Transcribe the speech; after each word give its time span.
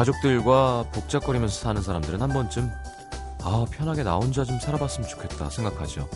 가족들과 0.00 0.86
복잡거리면서 0.92 1.60
사는 1.60 1.82
사람들은 1.82 2.22
한 2.22 2.30
번쯤 2.30 2.70
아 3.42 3.66
편하게 3.70 4.02
나 4.02 4.16
혼자 4.16 4.44
좀 4.44 4.58
살아봤으면 4.58 5.06
좋겠다 5.06 5.50
생각하죠. 5.50 6.08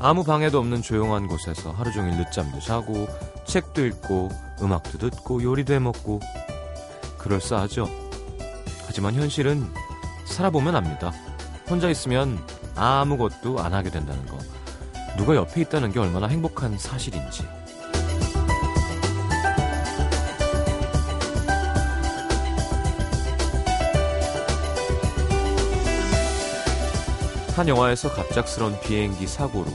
아무 0.00 0.22
방해도 0.22 0.58
없는 0.58 0.82
조용한 0.82 1.26
곳에서 1.26 1.70
하루 1.72 1.92
종일 1.92 2.18
늦잠도 2.18 2.60
자고 2.60 3.08
책도 3.46 3.86
읽고 3.86 4.28
음악도 4.60 4.98
듣고 4.98 5.42
요리도 5.42 5.72
해먹고 5.72 6.20
그럴싸하죠. 7.16 7.88
하지만 8.86 9.14
현실은 9.14 9.66
살아보면 10.26 10.76
압니다. 10.76 11.10
혼자 11.70 11.88
있으면 11.88 12.38
아무것도 12.76 13.60
안 13.60 13.72
하게 13.72 13.88
된다는 13.88 14.26
거. 14.26 14.36
누가 15.16 15.36
옆에 15.36 15.62
있다는 15.62 15.90
게 15.90 16.00
얼마나 16.00 16.26
행복한 16.26 16.76
사실인지. 16.76 17.59
한 27.60 27.68
영화에서 27.68 28.10
갑작스런 28.14 28.80
비행기 28.80 29.26
사고로 29.26 29.70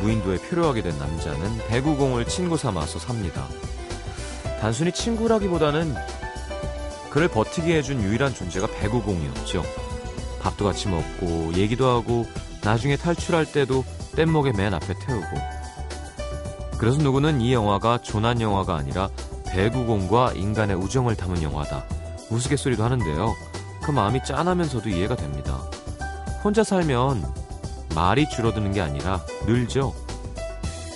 무인도에 0.00 0.38
표류하게 0.38 0.80
된 0.80 0.98
남자는 0.98 1.58
배구공을 1.68 2.24
친구 2.24 2.56
삼아서 2.56 2.98
삽니다. 2.98 3.46
단순히 4.58 4.90
친구라기보다는 4.90 5.94
그를 7.10 7.28
버티게 7.28 7.76
해준 7.76 8.02
유일한 8.02 8.32
존재가 8.32 8.68
배구공이었죠. 8.68 9.62
밥도 10.40 10.64
같이 10.64 10.88
먹고 10.88 11.52
얘기도 11.52 11.90
하고 11.90 12.24
나중에 12.62 12.96
탈출할 12.96 13.44
때도 13.52 13.84
뗏목에 14.16 14.52
맨 14.52 14.72
앞에 14.72 14.94
태우고 15.06 15.26
그래서 16.78 16.96
누구는 17.02 17.42
이 17.42 17.52
영화가 17.52 17.98
조난 17.98 18.40
영화가 18.40 18.76
아니라 18.76 19.10
배구공과 19.44 20.32
인간의 20.36 20.74
우정을 20.74 21.16
담은 21.16 21.42
영화다 21.42 21.84
우스갯소리도 22.30 22.82
하는데요 22.82 23.34
그 23.82 23.90
마음이 23.90 24.24
짠하면서도 24.24 24.88
이해가 24.88 25.16
됩니다 25.16 25.60
혼자 26.42 26.64
살면 26.64 27.24
말이 27.94 28.28
줄어드는 28.28 28.72
게 28.72 28.80
아니라 28.80 29.20
늘죠 29.46 29.94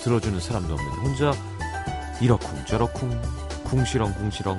들어주는 0.03 0.39
사람도 0.39 0.73
없는 0.73 0.91
혼자 0.99 1.33
이러쿵 2.21 2.65
저러쿵 2.65 3.21
궁시렁 3.65 4.13
궁시렁 4.13 4.57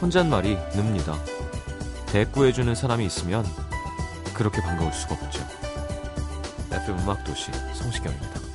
혼잣말이 0.00 0.56
늡니다 0.74 1.14
대꾸해주는 2.06 2.74
사람이 2.74 3.04
있으면 3.06 3.44
그렇게 4.32 4.60
반가울 4.60 4.92
수가 4.92 5.14
없죠. 5.14 5.42
FM 6.70 6.98
음악도시 7.00 7.50
성시경입니다. 7.74 8.45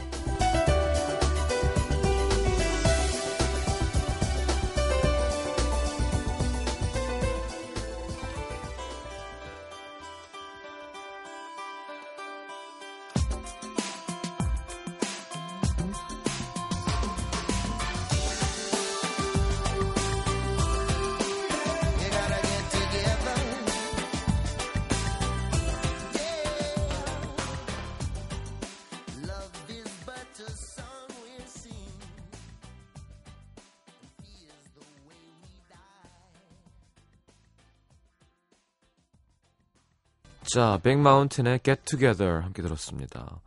자, 40.53 40.81
백마운틴의 40.83 41.61
Get 41.63 41.83
Together 41.85 42.43
함께 42.43 42.61
들었습니다. 42.61 43.39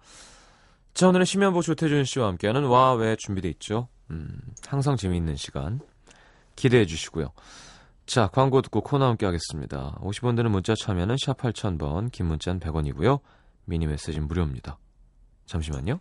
자, 0.95 1.09
오늘은 1.09 1.27
심연보 1.27 1.61
조태준 1.61 2.05
씨와 2.05 2.29
함께하는 2.29 2.65
와, 2.65 2.95
왜 2.95 3.15
준비돼 3.17 3.51
있죠? 3.51 3.89
음, 4.11 4.41
항상 4.67 4.97
재미있는 4.97 5.37
시간 5.37 5.81
기대해 6.57 6.87
주시고요. 6.87 7.33
자, 8.07 8.29
광고 8.29 8.63
듣고 8.63 8.81
코너 8.81 9.07
함께 9.07 9.27
하겠습니다. 9.27 9.99
50원 10.01 10.35
드는 10.35 10.51
문자 10.51 10.75
참여는 10.75 11.17
샵 11.23 11.37
8000번, 11.37 12.11
긴 12.11 12.25
문자는 12.25 12.59
100원이고요. 12.61 13.21
미니 13.67 13.87
메시지는 13.87 14.27
무료입니다. 14.27 14.79
잠시만요. 15.45 16.01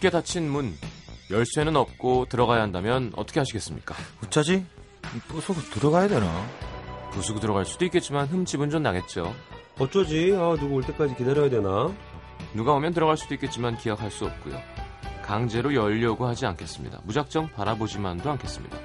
굳게 0.00 0.08
닫힌 0.08 0.48
문, 0.50 0.74
열쇠는 1.30 1.76
없고 1.76 2.24
들어가야 2.30 2.62
한다면 2.62 3.12
어떻게 3.16 3.38
하시겠습니까? 3.38 3.94
어쩌지? 4.24 4.64
부수고 5.28 5.60
들어가야 5.60 6.08
되나? 6.08 6.26
부수고 7.12 7.38
들어갈 7.38 7.66
수도 7.66 7.84
있겠지만 7.84 8.26
흠집은 8.26 8.70
좀 8.70 8.82
나겠죠. 8.82 9.34
어쩌지? 9.78 10.32
아, 10.34 10.56
누구 10.58 10.76
올 10.76 10.82
때까지 10.84 11.16
기다려야 11.16 11.50
되나? 11.50 11.92
누가 12.54 12.72
오면 12.72 12.94
들어갈 12.94 13.18
수도 13.18 13.34
있겠지만 13.34 13.76
기약할 13.76 14.10
수 14.10 14.24
없고요. 14.24 14.58
강제로 15.22 15.74
열려고 15.74 16.26
하지 16.26 16.46
않겠습니다. 16.46 17.00
무작정 17.04 17.50
바라보지만도 17.50 18.30
않겠습니다. 18.30 18.78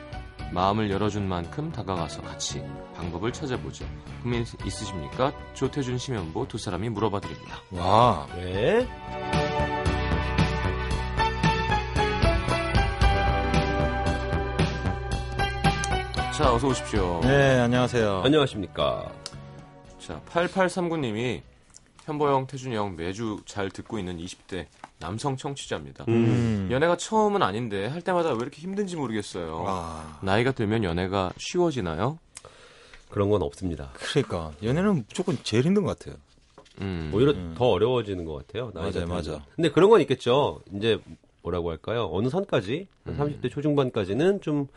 마음을 0.51 0.91
열어준 0.91 1.27
만큼 1.27 1.71
다가가서 1.71 2.23
같이 2.23 2.61
방법을 2.95 3.31
찾아보죠. 3.31 3.85
고민 4.21 4.45
있으십니까? 4.65 5.31
조태준 5.53 5.97
심연보 5.97 6.47
두 6.49 6.57
사람이 6.57 6.89
물어봐 6.89 7.21
드립니다. 7.21 7.61
와, 7.71 8.27
왜? 8.35 8.85
자, 16.35 16.53
어서 16.53 16.67
오십시오. 16.67 17.21
네, 17.23 17.59
안녕하세요. 17.59 18.23
안녕하십니까. 18.25 19.09
자, 19.99 20.21
8839님이 20.29 21.41
현보형, 22.03 22.47
태준이 22.47 22.75
형 22.75 22.97
매주 22.97 23.39
잘 23.45 23.69
듣고 23.69 23.97
있는 23.99 24.17
20대 24.17 24.65
남성 24.99 25.37
청취자입니다. 25.37 26.03
음. 26.09 26.67
연애가 26.69 26.97
처음은 26.97 27.41
아닌데 27.41 27.87
할 27.87 28.01
때마다 28.01 28.31
왜 28.31 28.35
이렇게 28.35 28.61
힘든지 28.61 28.97
모르겠어요. 28.97 29.61
와, 29.63 30.19
나이가 30.21 30.51
들면 30.51 30.83
연애가 30.83 31.31
쉬워지나요? 31.37 32.19
그런 33.09 33.29
건 33.29 33.41
없습니다. 33.41 33.91
그러니까 33.93 34.51
연애는 34.61 35.05
무조건 35.07 35.37
제일 35.43 35.63
힘든 35.63 35.83
것 35.83 35.97
같아요. 35.97 36.19
음. 36.81 37.11
오히려 37.13 37.31
음. 37.31 37.55
더 37.57 37.69
어려워지는 37.69 38.25
것 38.25 38.45
같아요. 38.45 38.71
맞아요. 38.75 39.07
맞아. 39.07 39.41
근데 39.55 39.71
그런 39.71 39.89
건 39.89 40.01
있겠죠. 40.01 40.59
이제 40.73 40.99
뭐라고 41.45 41.69
할까요? 41.69 42.09
어느 42.11 42.27
선까지, 42.29 42.87
음. 43.07 43.17
30대 43.17 43.51
초중반까지는 43.51 44.41
좀 44.41 44.67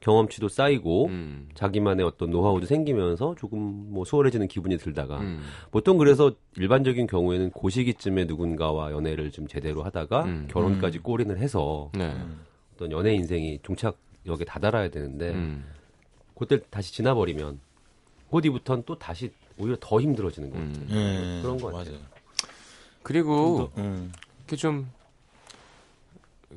경험치도 0.00 0.48
쌓이고, 0.48 1.06
음. 1.06 1.48
자기만의 1.54 2.04
어떤 2.04 2.30
노하우도 2.30 2.66
생기면서 2.66 3.34
조금 3.38 3.58
뭐 3.92 4.04
수월해지는 4.04 4.48
기분이 4.48 4.76
들다가, 4.76 5.20
음. 5.20 5.40
보통 5.70 5.98
그래서 5.98 6.32
일반적인 6.56 7.06
경우에는 7.06 7.52
그 7.52 7.70
시기쯤에 7.70 8.24
누군가와 8.24 8.92
연애를 8.92 9.30
좀 9.30 9.46
제대로 9.46 9.82
하다가 9.84 10.24
음. 10.24 10.48
결혼까지 10.50 10.98
꼬린을 10.98 11.38
해서 11.38 11.90
네. 11.94 12.14
어떤 12.74 12.90
연애 12.90 13.14
인생이 13.14 13.60
종착역에 13.62 14.44
다다라야 14.46 14.90
되는데, 14.90 15.30
음. 15.30 15.64
그때 16.34 16.60
다시 16.70 16.92
지나버리면, 16.92 17.60
그 18.30 18.40
뒤부터는 18.40 18.82
또 18.84 18.98
다시 18.98 19.30
오히려 19.58 19.76
더 19.80 20.00
힘들어지는 20.00 20.50
것 20.50 20.58
같아요. 20.58 20.74
음. 20.74 20.88
예, 20.90 21.42
그런 21.42 21.56
것 21.56 21.72
같아요. 21.72 21.94
맞아요. 21.94 22.06
그리고 23.02 23.70
음. 23.78 24.10
이렇게 24.40 24.56
좀 24.56 24.90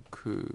그 0.09 0.45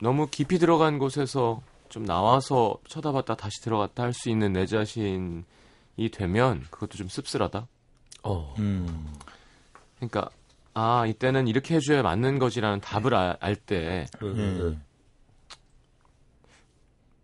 너무 0.00 0.28
깊이 0.28 0.58
들어간 0.58 0.98
곳에서 0.98 1.60
좀 1.88 2.04
나와서 2.06 2.76
쳐다봤다 2.88 3.34
다시 3.36 3.60
들어갔다 3.62 4.02
할 4.04 4.12
수 4.12 4.30
있는 4.30 4.52
내 4.52 4.66
자신이 4.66 5.44
되면 6.12 6.64
그것도 6.70 6.96
좀 6.96 7.08
씁쓸하다. 7.08 7.66
어. 8.22 8.54
음. 8.58 9.12
그러니까 9.96 10.30
아 10.74 11.04
이때는 11.06 11.48
이렇게 11.48 11.74
해줘야 11.76 12.02
맞는 12.02 12.38
거지라는 12.38 12.80
답을 12.80 13.14
알때 13.14 14.06
음, 14.22 14.34
예. 14.36 14.42
음. 14.62 14.82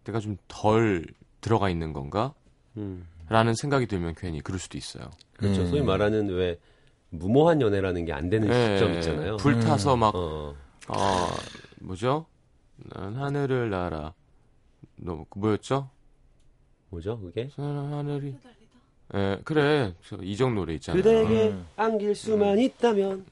내가 0.04 0.20
좀 0.20 0.36
덜 0.48 1.04
들어가 1.40 1.70
있는 1.70 1.92
건가? 1.92 2.32
음. 2.76 3.06
라는 3.28 3.54
생각이 3.54 3.86
들면 3.86 4.14
괜히 4.16 4.40
그럴 4.40 4.58
수도 4.58 4.78
있어요. 4.78 5.10
그렇죠. 5.36 5.62
음. 5.62 5.70
소위 5.70 5.82
말하는 5.82 6.28
왜 6.28 6.58
무모한 7.10 7.60
연애라는 7.60 8.04
게 8.04 8.12
안 8.12 8.28
되는 8.30 8.48
예, 8.48 8.76
시점 8.78 8.94
있잖아요. 8.94 9.36
불타서 9.38 9.96
막 9.96 10.14
어. 10.14 10.54
어, 10.88 11.28
뭐죠? 11.80 12.26
난 12.76 13.14
하늘을 13.16 13.70
날아. 13.70 14.12
너 14.96 15.24
뭐였죠? 15.34 15.90
뭐죠, 16.90 17.18
그게? 17.20 17.50
난 17.56 17.92
하늘이. 17.92 18.36
예, 19.14 19.40
그래. 19.44 19.94
저 20.06 20.16
이정 20.22 20.54
노래 20.54 20.74
있잖아요. 20.74 21.02
그대에게 21.02 21.48
음. 21.50 21.66
안길 21.76 22.14
수만 22.14 22.58
있다면. 22.58 23.26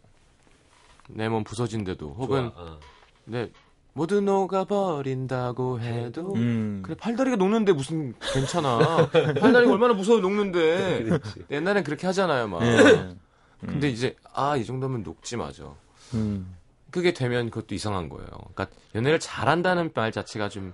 내 1.11 1.29
몸 1.29 1.45
부서진데도 1.45 2.15
혹은 2.15 2.51
좋아. 2.55 2.62
어. 2.65 2.81
내 3.27 3.51
모두 3.93 4.21
녹아버린다고 4.23 5.81
해도 5.81 6.35
음. 6.35 6.81
그래 6.85 6.97
팔다리가 6.97 7.37
녹는데 7.37 7.73
무슨 7.73 8.15
괜찮아 8.33 8.79
팔다리가 9.12 9.71
얼마나 9.73 9.93
무서워 9.95 10.21
녹는데. 10.21 11.19
옛날엔 11.51 11.85
그렇게 11.85 12.06
하잖아요 12.06 12.49
막 12.49 12.62
예. 12.62 13.15
근데 13.61 13.89
이제 13.91 14.17
아 14.33 14.56
이 14.56 14.65
정도면 14.65 15.03
녹지 15.03 15.37
맞아. 15.37 15.75
음. 16.15 16.56
그게 16.94 17.12
되면 17.12 17.50
그것도 17.50 17.75
이상한 17.75 18.08
거예요. 18.08 18.29
그러니까 18.55 18.69
연애를 18.94 19.19
잘한다는 19.19 19.91
말 19.94 20.12
자체가 20.12 20.49
좀 20.49 20.73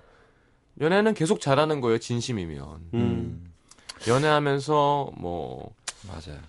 연애는 0.79 1.15
계속 1.15 1.41
잘하는 1.41 1.81
거예요. 1.81 1.97
진심이면 1.97 2.79
음. 2.93 3.51
연애하면서 4.07 5.13
뭐안 5.17 5.65
맞아요. 6.07 6.39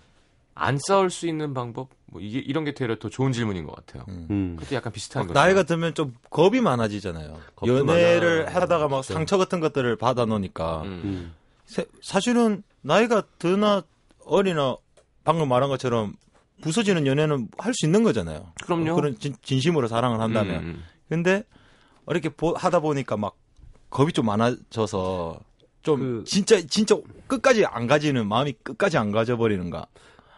싸울 0.86 1.08
수 1.08 1.26
있는 1.26 1.54
방법 1.54 1.88
뭐 2.04 2.20
이게 2.20 2.38
이런 2.38 2.64
게 2.64 2.74
되려 2.74 2.98
더 2.98 3.08
좋은 3.08 3.32
질문인 3.32 3.64
것 3.64 3.74
같아요. 3.74 4.04
음. 4.08 4.26
음. 4.30 4.56
그것도 4.58 4.76
약간 4.76 4.92
비슷한 4.92 5.22
막 5.22 5.28
거죠. 5.28 5.40
나이가 5.40 5.62
들면 5.62 5.94
좀 5.94 6.14
겁이 6.28 6.60
많아지잖아요. 6.60 7.40
연애를 7.66 8.44
많아. 8.44 8.54
하다가 8.60 8.88
막 8.88 8.96
그렇죠. 9.00 9.14
상처 9.14 9.38
같은 9.38 9.60
것들을 9.60 9.96
받아 9.96 10.26
놓으니까 10.26 10.82
음. 10.82 10.88
음. 11.04 11.34
세- 11.64 11.86
사실은 12.02 12.62
나이가 12.82 13.22
드나 13.38 13.82
어리나 14.26 14.76
방금 15.24 15.48
말한 15.48 15.70
것처럼 15.70 16.12
부서지는 16.62 17.06
연애는 17.06 17.48
할 17.58 17.74
수 17.74 17.84
있는 17.86 18.02
거잖아요. 18.02 18.52
그럼요. 18.64 18.94
그런 18.94 19.18
진, 19.18 19.34
진심으로 19.42 19.88
사랑을 19.88 20.20
한다면. 20.20 20.62
음, 20.62 20.82
근데 21.08 21.42
이렇게 22.08 22.28
보- 22.30 22.54
하다 22.54 22.80
보니까 22.80 23.16
막 23.16 23.36
겁이 23.90 24.12
좀 24.12 24.26
많아져서 24.26 25.38
좀 25.82 25.98
그- 26.00 26.24
진짜 26.24 26.60
진짜 26.66 26.96
끝까지 27.26 27.64
안 27.66 27.86
가지는 27.86 28.26
마음이 28.26 28.54
끝까지 28.62 28.96
안 28.96 29.10
가져 29.10 29.36
버리는가. 29.36 29.86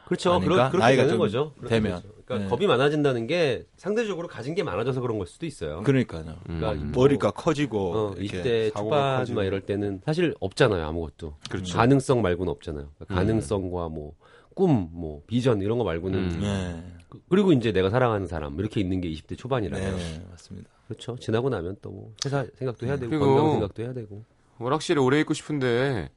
그렇죠. 0.07 0.39
그러, 0.41 0.57
그렇게 0.69 0.79
나이가 0.79 1.03
되는 1.03 1.11
좀 1.11 1.19
거죠. 1.19 1.53
그렇게 1.59 1.77
되면. 1.77 2.03
되죠. 2.03 2.15
그러니까 2.27 2.45
네. 2.49 2.51
겁이 2.57 2.67
많아진다는 2.67 3.27
게 3.27 3.67
상대적으로 3.77 4.29
가진 4.29 4.55
게 4.55 4.63
많아져서 4.63 5.01
그런 5.01 5.19
걸 5.19 5.27
수도 5.27 5.45
있어요. 5.47 5.83
그러니까요. 5.83 6.37
음. 6.49 6.59
그러니까 6.61 6.99
머리가 6.99 7.31
커지고 7.31 7.95
어, 7.95 8.15
이렇게 8.19 8.71
20대 8.71 8.73
사고가 8.75 8.97
초반 8.97 9.19
커지고. 9.21 9.37
막 9.37 9.45
이럴 9.45 9.61
때는 9.63 10.01
사실 10.05 10.35
없잖아요 10.41 10.87
아무것도 10.87 11.37
그렇죠. 11.51 11.77
가능성 11.77 12.23
말고는 12.23 12.51
없잖아요 12.53 12.89
그러니까 12.97 13.15
음. 13.15 13.17
가능성과 13.17 13.89
뭐 13.89 14.13
꿈, 14.55 14.89
뭐 14.93 15.23
비전 15.27 15.61
이런 15.63 15.79
거 15.79 15.85
말고는 15.85 16.19
음. 16.19 16.41
네. 16.41 16.97
그- 17.09 17.21
그리고 17.29 17.53
이제 17.53 17.73
내가 17.73 17.91
사랑하는 17.91 18.27
사람 18.27 18.59
이렇게 18.59 18.81
있는 18.81 19.01
게 19.01 19.09
20대 19.11 19.37
초반이라요. 19.37 19.97
네, 19.97 20.27
맞습니다. 20.31 20.71
그렇죠. 20.89 21.17
지나고 21.17 21.49
나면 21.49 21.77
또 21.83 21.91
뭐 21.91 22.13
회사 22.25 22.45
생각도 22.55 22.87
해야 22.87 22.97
되고 22.97 23.11
그리고- 23.11 23.27
건강 23.27 23.53
생각도 23.53 23.83
해야 23.83 23.93
되고. 23.93 24.23
오락실에 24.61 25.01
오래 25.01 25.19
있고 25.21 25.35
싶은데 25.35 26.11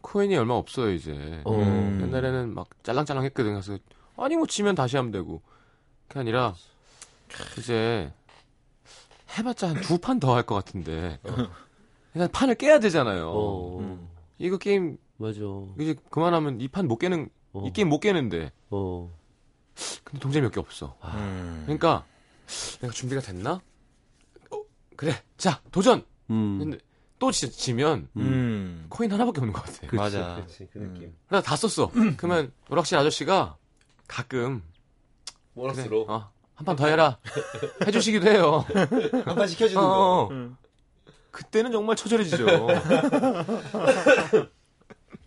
코인이 0.00 0.36
얼마 0.36 0.54
없어요 0.54 0.90
이제. 0.92 1.40
어. 1.44 1.54
음. 1.54 2.00
옛날에는 2.02 2.54
막 2.54 2.68
짤랑짤랑했거든. 2.82 3.52
그래서 3.52 3.78
아니 4.16 4.36
뭐 4.36 4.46
지면 4.46 4.74
다시 4.74 4.96
하면 4.96 5.12
되고. 5.12 5.42
그게 6.08 6.20
아니라 6.20 6.54
이제 7.58 8.12
해봤자 9.38 9.68
한 9.68 9.76
두 9.82 9.98
판 9.98 10.18
더 10.20 10.34
할 10.34 10.42
것 10.44 10.54
같은데. 10.54 11.18
일단 12.14 12.30
판을 12.32 12.54
깨야 12.54 12.78
되잖아요. 12.80 13.28
어. 13.28 13.78
음. 13.80 14.08
이거 14.38 14.56
게임 14.58 14.96
맞아. 15.18 15.40
이제 15.78 15.94
그만하면 16.10 16.60
이 16.60 16.68
판 16.68 16.86
못 16.88 16.96
깨는 16.98 17.28
어. 17.62 17.66
이 17.66 17.72
게임 17.72 17.88
못 17.88 18.00
깨는데. 18.00 18.52
어. 18.70 19.10
근데 20.04 20.20
동점이 20.20 20.42
몇 20.42 20.50
개 20.52 20.60
없어. 20.60 20.96
음. 21.04 21.62
그러니까 21.64 22.04
내가 22.80 22.92
준비가 22.92 23.20
됐나? 23.20 23.60
어, 24.50 24.62
그래. 24.96 25.22
자 25.36 25.60
도전. 25.70 26.04
음. 26.30 26.58
근데 26.58 26.78
또 27.18 27.30
지, 27.30 27.50
지면 27.50 28.08
음. 28.16 28.86
코인 28.88 29.12
하나밖에 29.12 29.40
없는 29.40 29.52
것 29.52 29.62
같아. 29.64 29.80
그치, 29.80 29.96
맞아. 29.96 30.42
그치, 30.46 30.68
그 30.72 30.78
느낌. 30.78 31.14
그래서 31.28 31.42
다 31.42 31.56
썼어. 31.56 31.90
그러면 32.16 32.52
오락실 32.70 32.96
아저씨가 32.98 33.56
가끔 34.08 34.62
보너스로 35.54 36.06
어, 36.08 36.30
한판 36.54 36.76
더 36.76 36.86
해라. 36.86 37.18
해주시기도 37.86 38.30
해요. 38.30 38.64
한 39.24 39.36
판 39.36 39.48
시켜주는 39.48 39.82
어, 39.82 39.88
거. 39.88 39.96
어. 39.96 40.28
음. 40.30 40.56
그때는 41.30 41.70
정말 41.72 41.96
처절해지죠. 41.96 42.46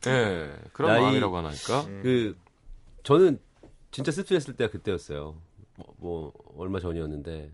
예, 0.08 0.52
그런 0.74 0.92
나이- 0.94 1.02
마음이라고 1.02 1.38
하나니까. 1.38 1.84
그 2.02 2.38
저는 3.04 3.40
진짜 3.92 4.12
씁쓸했을 4.12 4.56
때가 4.56 4.72
그때였어요. 4.72 5.36
뭐, 5.76 5.94
뭐 5.98 6.34
얼마 6.58 6.80
전이었는데 6.80 7.52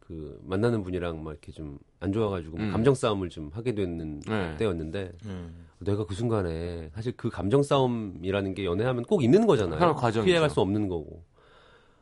그 0.00 0.40
만나는 0.44 0.82
분이랑 0.82 1.22
막 1.22 1.30
이렇게 1.32 1.52
좀 1.52 1.78
안 2.00 2.12
좋아가지고 2.12 2.56
뭐 2.56 2.66
음. 2.66 2.72
감정 2.72 2.96
싸움을 2.96 3.28
좀 3.28 3.50
하게 3.54 3.76
되는 3.76 4.18
네. 4.26 4.56
때였는데 4.56 5.12
음. 5.26 5.66
내가 5.78 6.04
그 6.04 6.16
순간에 6.16 6.90
사실 6.94 7.12
그 7.16 7.30
감정 7.30 7.62
싸움이라는 7.62 8.54
게 8.54 8.64
연애하면 8.64 9.04
꼭 9.04 9.22
있는 9.22 9.46
거잖아요. 9.46 9.78
피해갈 10.24 10.50
수 10.50 10.60
없는 10.60 10.88
거고. 10.88 11.22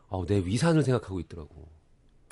아우 0.09 0.25
내 0.25 0.39
위산을 0.39 0.83
생각하고 0.85 1.21
있더라고. 1.21 1.69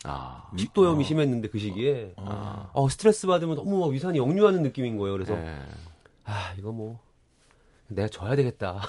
아, 0.04 0.50
식도염이 0.56 1.04
심했는데 1.04 1.48
그 1.48 1.58
시기에 1.58 2.14
아, 2.16 2.70
어, 2.72 2.88
스트레스 2.88 3.26
받으면 3.26 3.56
너무 3.56 3.80
막 3.80 3.88
위산이 3.90 4.16
역류하는 4.16 4.62
느낌인 4.62 4.96
거예요. 4.96 5.12
그래서 5.12 5.34
예. 5.34 5.58
아 6.28 6.54
이거 6.58 6.70
뭐 6.72 7.00
내가 7.88 8.06
져야 8.08 8.36
되겠다. 8.36 8.82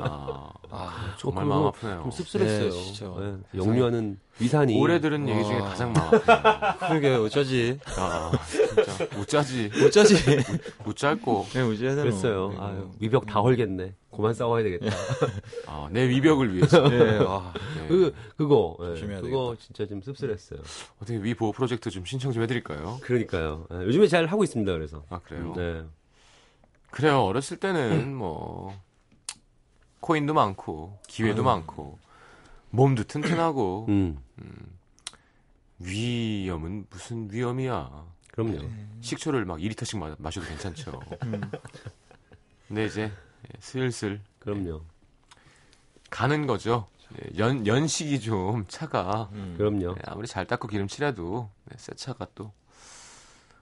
아, 0.00 0.52
아, 0.70 1.14
정말 1.18 1.44
마음 1.44 1.66
아프네요. 1.66 2.02
좀 2.02 2.10
씁쓸했어요. 2.12 2.70
네, 2.70 2.70
진짜. 2.70 3.12
예, 3.18 3.58
역류하는 3.58 4.20
위산이 4.38 4.80
오래 4.80 5.00
들은 5.00 5.28
얘기 5.28 5.44
중에 5.44 5.58
와. 5.58 5.70
가장 5.70 5.92
마음 5.92 6.14
아프네요. 6.14 6.74
그러게 6.88 7.14
어쩌지? 7.16 7.80
아, 7.96 8.30
진짜 8.46 9.16
못 9.16 9.26
짜지, 9.26 9.70
어쩌지? 9.84 10.14
못 10.84 10.96
짤고. 10.96 11.46
네, 11.52 11.76
되노? 11.76 12.02
그랬어요. 12.02 12.50
네. 12.50 12.56
아유, 12.60 12.90
위벽 13.00 13.26
다 13.26 13.40
헐겠네. 13.40 13.94
그만 14.14 14.34
싸워야 14.34 14.62
되겠다. 14.62 14.86
아, 15.66 15.88
내 15.90 16.08
위벽을 16.08 16.54
위해서. 16.54 16.78
예, 16.92 17.18
아, 17.26 17.52
네. 17.76 17.88
그 17.88 18.14
그거 18.36 18.76
예, 18.82 18.86
조심해야 18.90 19.20
그거 19.20 19.56
진짜 19.58 19.84
좀 19.84 20.00
씁쓸했어요. 20.00 20.60
어떻게 21.02 21.20
위 21.20 21.34
보호 21.34 21.50
프로젝트 21.50 21.90
좀 21.90 22.04
신청 22.04 22.30
좀 22.30 22.44
해드릴까요? 22.44 22.98
그러니까요. 23.00 23.66
예, 23.72 23.76
요즘에 23.78 24.06
잘 24.06 24.26
하고 24.26 24.44
있습니다. 24.44 24.72
그래서 24.72 25.02
아 25.10 25.18
그래요? 25.18 25.54
네. 25.56 25.82
그래요. 26.90 27.22
어렸을 27.22 27.58
때는 27.58 28.14
뭐 28.14 28.78
코인도 30.00 30.34
많고 30.34 30.98
기회도 31.06 31.42
아유. 31.42 31.44
많고 31.44 31.98
몸도 32.70 33.04
튼튼하고 33.04 33.86
음 33.88 34.18
위험은 35.78 36.86
무슨 36.90 37.28
위험이야. 37.32 38.06
그럼요. 38.32 38.58
식초를 39.00 39.44
막 39.44 39.58
2리터씩 39.58 39.98
마, 39.98 40.14
마셔도 40.18 40.46
괜찮죠. 40.46 41.00
음. 41.24 41.40
근데 42.68 42.86
이제 42.86 43.02
예, 43.02 43.48
슬슬 43.60 44.20
그럼요. 44.38 44.82
가는 46.10 46.46
거죠. 46.46 46.88
예, 47.14 47.38
연 47.38 47.66
연식이 47.66 48.20
좀 48.20 48.64
차가 48.68 49.28
음. 49.32 49.54
그럼요. 49.56 49.94
예, 49.96 50.02
아무리 50.06 50.26
잘 50.28 50.46
닦고 50.46 50.68
기름칠해도 50.68 51.50
네, 51.64 51.76
새 51.78 51.94
차가 51.94 52.26
또. 52.34 52.52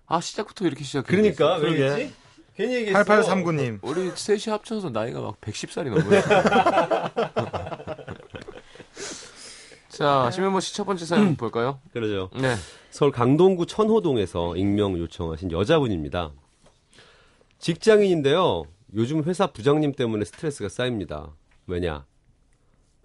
아 0.07 0.21
시작부터 0.21 0.67
이렇게 0.67 0.85
시작. 0.85 1.07
그러니까 1.07 1.55
왜 1.57 1.61
그러게. 1.61 1.79
그랬지? 1.79 2.15
괜히 2.57 2.75
얘기했어. 2.77 3.05
8839님. 3.05 3.79
우리 3.83 4.11
셋이 4.15 4.45
합쳐서 4.47 4.91
나이가 4.91 5.21
막 5.21 5.41
110살이 5.41 5.91
넘어요. 5.91 6.23
자, 9.89 10.31
신면모 10.31 10.61
씨첫 10.61 10.87
번째 10.87 11.05
사연 11.07 11.37
볼까요? 11.37 11.81
그러죠. 11.93 12.31
네. 12.35 12.55
서울 12.91 13.13
강동구 13.13 13.67
천호동에서 13.67 14.57
익명 14.57 14.99
요청하신 14.99 15.53
여자분입니다. 15.53 16.33
직장인인데요. 17.59 18.65
요즘 18.95 19.23
회사 19.25 19.47
부장님 19.47 19.93
때문에 19.93 20.25
스트레스가 20.25 20.69
쌓입니다. 20.69 21.35
왜냐? 21.67 22.05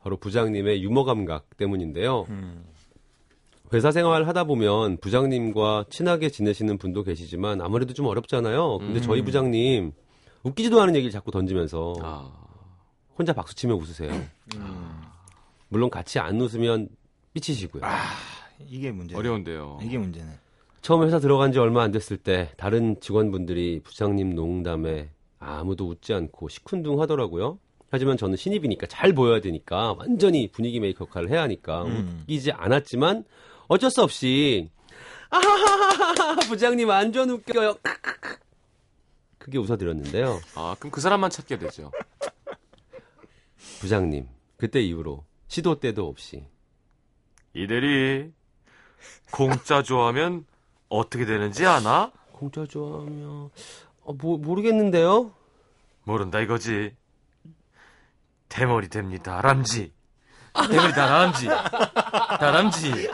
바로 0.02 0.18
부장님의 0.18 0.84
유머 0.84 1.04
감각 1.04 1.46
때문인데요. 1.58 2.26
음. 2.30 2.66
회사 3.74 3.92
생활 3.92 4.28
하다 4.28 4.44
보면 4.44 4.98
부장님과 4.98 5.86
친하게 5.90 6.30
지내시는 6.30 6.78
분도 6.78 7.04
계시지만 7.04 7.62
아무래도 7.62 7.94
좀 7.94 8.06
어렵잖아요. 8.08 8.80
근데 8.80 9.00
음. 9.00 9.02
저희 9.02 9.22
부장님 9.22 9.94
웃기지도 10.44 10.82
않은 10.82 10.96
얘기를 10.96 11.12
자꾸 11.12 11.32
던지면서 11.32 11.94
아, 12.02 12.32
혼자 13.18 13.32
박수 13.34 13.56
치며 13.56 13.76
웃으세요. 13.76 14.12
음. 14.56 15.02
물론 15.70 15.90
같이 15.90 16.20
안 16.20 16.40
웃으면 16.42 16.90
삐치시고요. 17.34 17.82
이게 18.68 18.92
문제. 18.92 19.16
어려운데요. 19.16 19.80
이게 19.82 19.98
문제네. 19.98 20.30
처음 20.82 21.04
회사 21.04 21.20
들어간 21.20 21.52
지 21.54 21.60
얼마 21.60 21.84
안 21.84 21.92
됐을 21.92 22.18
때 22.18 22.52
다른 22.58 23.00
직원분들이 23.00 23.82
부장님 23.84 24.36
농담에 24.36 25.10
아무도 25.40 25.88
웃지 25.88 26.14
않고 26.14 26.50
시큰둥 26.50 27.00
하더라고요. 27.02 27.60
하지만 27.90 28.18
저는 28.18 28.36
신입이니까 28.38 28.88
잘 28.88 29.14
보여야 29.14 29.42
되니까 29.42 29.94
완전히 29.98 30.50
분위기 30.52 30.80
메이커 30.80 31.06
역할을 31.06 31.30
해야 31.30 31.42
하니까 31.44 31.84
음. 31.84 32.22
웃기지 32.24 32.52
않았지만 32.52 33.26
어쩔 33.72 33.90
수 33.90 34.04
없이 34.04 34.70
아하하하 35.30 36.36
부장님 36.50 36.90
완전 36.90 37.30
웃겨요. 37.30 37.78
크게 39.38 39.60
웃어드렸는데요. 39.60 40.42
아, 40.56 40.76
그럼 40.78 40.92
그 40.92 41.00
사람만 41.00 41.30
찾게 41.30 41.58
되죠. 41.58 41.90
부장님 43.80 44.28
그때 44.58 44.82
이후로 44.82 45.24
시도 45.48 45.80
때도 45.80 46.06
없이 46.06 46.46
이 47.54 47.66
대리, 47.66 48.34
공짜 49.32 49.82
좋아하면 49.82 50.46
어떻게 50.90 51.26
되는지 51.26 51.66
아나? 51.66 52.12
공짜 52.34 52.66
좋아하면 52.66 53.52
어, 54.04 54.14
뭐, 54.14 54.38
모르겠는데요. 54.38 55.32
모른다 56.04 56.42
이거지. 56.42 56.94
대머리 58.50 58.90
됩니다. 58.90 59.40
람지. 59.40 59.94
대머리 60.70 60.92
다람쥐. 60.94 61.48
다람쥐. 62.40 63.10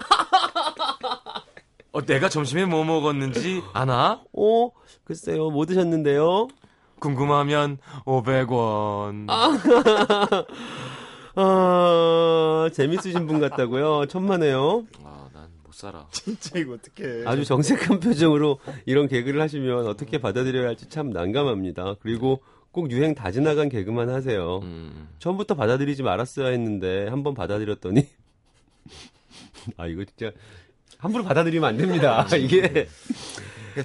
어, 1.94 2.02
내가 2.06 2.30
점심에 2.30 2.66
뭐 2.66 2.84
먹었는지 2.84 3.64
아나? 3.74 4.22
어 4.36 4.70
글쎄요 5.04 5.50
뭐 5.50 5.66
드셨는데요. 5.66 6.48
궁금하면 7.00 7.78
500원. 8.06 9.28
아, 11.40 12.70
재밌으신 12.74 13.28
분 13.28 13.40
같다고요? 13.40 14.08
천만에요. 14.08 14.86
아, 15.04 15.28
난 15.34 15.48
못 15.64 15.74
살아. 15.74 16.08
진짜 16.12 16.58
이거 16.60 16.74
어떡해. 16.74 17.24
아주 17.28 17.46
정색한 17.46 18.00
표정으로 18.00 18.60
이런 18.88 19.08
개그를 19.08 19.40
하시면 19.42 19.86
어떻게 19.88 20.20
받아들여야 20.20 20.68
할지 20.70 20.90
참 20.90 21.12
난감합니다. 21.12 21.96
그리고 22.02 22.42
꼭 22.78 22.92
유행 22.92 23.16
다 23.16 23.32
지나간 23.32 23.70
개그만 23.70 24.08
하세요. 24.12 24.60
음. 24.62 25.10
처음부터 25.18 25.56
받아들이지 25.56 26.04
말았어야 26.04 26.50
했는데 26.50 27.08
한번 27.08 27.34
받아들였더니 27.34 28.06
아 29.78 29.88
이거 29.88 30.06
진짜 30.06 30.32
함부로 31.00 31.24
받아들이면 31.24 31.68
안 31.68 31.78
됩니다. 31.78 32.28
이게 32.38 32.88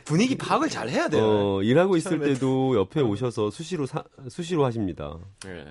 분위기 0.04 0.36
파악을 0.36 0.68
잘 0.68 0.90
해야 0.90 1.08
돼요. 1.08 1.24
어, 1.24 1.62
일하고 1.62 1.96
있을 1.96 2.20
때도 2.20 2.76
옆에 2.76 3.00
오셔서 3.00 3.50
수시로 3.50 3.86
사- 3.86 4.04
수시로 4.28 4.62
하십니다. 4.66 5.16
예. 5.46 5.64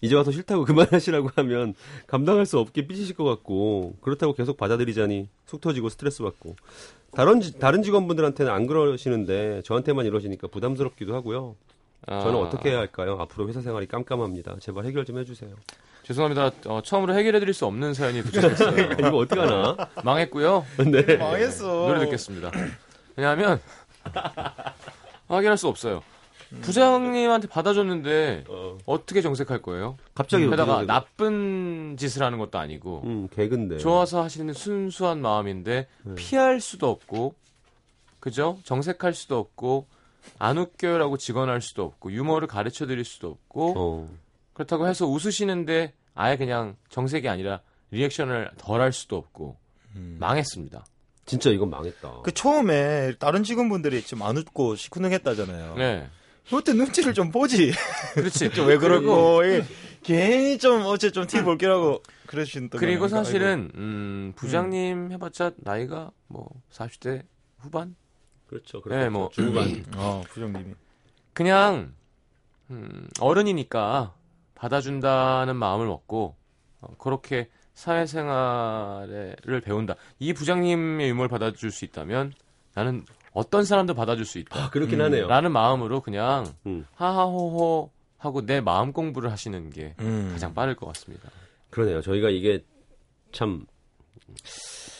이제 0.00 0.14
와서 0.14 0.30
싫다고 0.30 0.64
그만하시라고 0.64 1.28
하면 1.34 1.74
감당할 2.06 2.46
수 2.46 2.60
없게 2.60 2.86
삐지실 2.86 3.16
것 3.16 3.24
같고 3.24 3.96
그렇다고 4.00 4.32
계속 4.32 4.56
받아들이자니 4.56 5.28
속 5.44 5.60
터지고 5.60 5.88
스트레스 5.88 6.22
받고 6.22 6.54
다른 7.10 7.40
지- 7.40 7.58
다른 7.58 7.82
직원분들한테는 7.82 8.52
안 8.52 8.68
그러시는데 8.68 9.62
저한테만 9.64 10.06
이러시니까 10.06 10.46
부담스럽기도 10.46 11.16
하고요. 11.16 11.56
저는 12.08 12.34
아, 12.34 12.38
어떻게 12.38 12.70
해야 12.70 12.78
할까요? 12.78 13.16
앞으로 13.20 13.48
회사 13.48 13.60
생활이 13.60 13.86
깜깜합니다. 13.86 14.56
제발 14.60 14.84
해결 14.86 15.04
좀 15.04 15.18
해주세요. 15.18 15.50
죄송합니다. 16.02 16.50
어, 16.66 16.80
처음으로 16.82 17.14
해결해드릴 17.14 17.54
수 17.54 17.66
없는 17.66 17.94
사연이 17.94 18.22
도착했어요. 18.22 18.92
이거 18.98 19.16
어떡하나? 19.18 19.76
망했고요. 20.02 20.64
네. 20.90 21.16
망했어. 21.16 21.66
노래 21.86 22.00
듣겠습니다. 22.00 22.50
왜냐하면 23.16 23.60
확인할 25.28 25.56
수 25.56 25.68
없어요. 25.68 26.02
부장님한테 26.62 27.46
받아줬는데 27.46 28.44
어. 28.48 28.76
어떻게 28.86 29.20
정색할 29.20 29.62
거예요? 29.62 29.96
갑자기 30.14 30.48
게다가 30.50 30.78
어떻게 30.78 30.86
나쁜 30.88 31.96
짓을 31.96 32.24
하는 32.24 32.38
것도 32.38 32.58
아니고 32.58 33.02
음, 33.04 33.28
개근데. 33.30 33.78
좋아서 33.78 34.22
하시는 34.24 34.52
순수한 34.52 35.20
마음인데 35.22 35.86
네. 36.02 36.14
피할 36.16 36.60
수도 36.60 36.90
없고 36.90 37.34
그죠? 38.18 38.58
정색할 38.64 39.14
수도 39.14 39.38
없고 39.38 39.86
안 40.38 40.58
웃겨요라고 40.58 41.16
직언할 41.16 41.60
수도 41.60 41.84
없고 41.84 42.12
유머를 42.12 42.48
가르쳐 42.48 42.86
드릴 42.86 43.04
수도 43.04 43.28
없고 43.30 43.74
어. 43.76 44.08
그렇다고 44.54 44.86
해서 44.88 45.06
웃으시는데 45.06 45.92
아예 46.14 46.36
그냥 46.36 46.76
정색이 46.88 47.28
아니라 47.28 47.60
리액션을 47.90 48.52
덜 48.58 48.80
할 48.80 48.92
수도 48.92 49.16
없고 49.16 49.56
망했습니다. 49.94 50.84
진짜 51.26 51.50
이건 51.50 51.70
망했다. 51.70 52.20
그 52.22 52.32
처음에 52.32 53.14
다른 53.18 53.42
직원분들이 53.44 54.02
좀 54.02 54.22
안 54.22 54.36
웃고 54.36 54.76
시큰둥했다잖아요. 54.76 55.74
네. 55.76 56.08
그때 56.48 56.72
눈치를 56.72 57.14
좀 57.14 57.30
보지. 57.30 57.72
그렇지. 58.14 58.50
좀 58.50 58.66
왜 58.68 58.76
그러고 58.78 59.44
이게 59.44 59.64
괜히 60.02 60.58
좀 60.58 60.82
어째 60.82 61.10
좀 61.10 61.26
티 61.26 61.42
볼게라고 61.42 62.02
그러신 62.26 62.70
또 62.70 62.78
그리고 62.78 63.06
사실은 63.08 63.70
음, 63.74 64.32
부장님 64.36 65.12
해봤자 65.12 65.52
나이가 65.58 66.10
뭐 66.26 66.48
40대 66.72 67.22
후반? 67.58 67.94
그렇죠. 68.50 68.82
네, 68.86 69.08
뭐 69.08 69.28
중반. 69.32 69.84
어 69.96 70.22
부장님이 70.28 70.74
그냥 71.32 71.94
음, 72.70 73.08
어른이니까 73.20 74.12
받아준다는 74.56 75.54
마음을 75.54 75.86
먹고 75.86 76.34
어, 76.80 76.94
그렇게 76.98 77.48
사회생활을 77.74 79.60
배운다. 79.64 79.94
이 80.18 80.32
부장님의 80.32 81.08
유머를 81.10 81.28
받아줄 81.28 81.70
수 81.70 81.84
있다면 81.84 82.32
나는 82.74 83.04
어떤 83.32 83.64
사람도 83.64 83.94
받아줄 83.94 84.24
수 84.24 84.38
있다. 84.38 84.64
아, 84.64 84.70
그렇긴 84.70 85.00
하네요. 85.00 85.28
라는 85.28 85.52
마음으로 85.52 86.00
그냥 86.00 86.44
음. 86.66 86.84
하하호호 86.96 87.90
하고 88.18 88.44
내 88.44 88.60
마음 88.60 88.92
공부를 88.92 89.30
하시는 89.30 89.70
게 89.70 89.94
음. 90.00 90.30
가장 90.32 90.52
빠를 90.52 90.74
것 90.74 90.86
같습니다. 90.86 91.30
그러네요. 91.70 92.02
저희가 92.02 92.30
이게 92.30 92.64
참, 93.32 93.64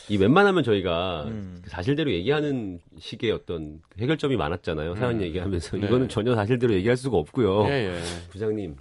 이 0.09 0.17
웬만하면 0.17 0.63
저희가 0.63 1.23
음. 1.27 1.61
사실대로 1.67 2.11
얘기하는 2.11 2.79
식의 2.99 3.31
어떤 3.31 3.81
해결점이 3.99 4.35
많았잖아요. 4.35 4.95
사연 4.95 5.21
얘기하면서. 5.21 5.77
네. 5.77 5.87
이거는 5.87 6.09
전혀 6.09 6.35
사실대로 6.35 6.73
얘기할 6.73 6.97
수가 6.97 7.17
없고요. 7.17 7.65
예, 7.67 7.95
예. 7.95 8.01
부장님, 8.29 8.75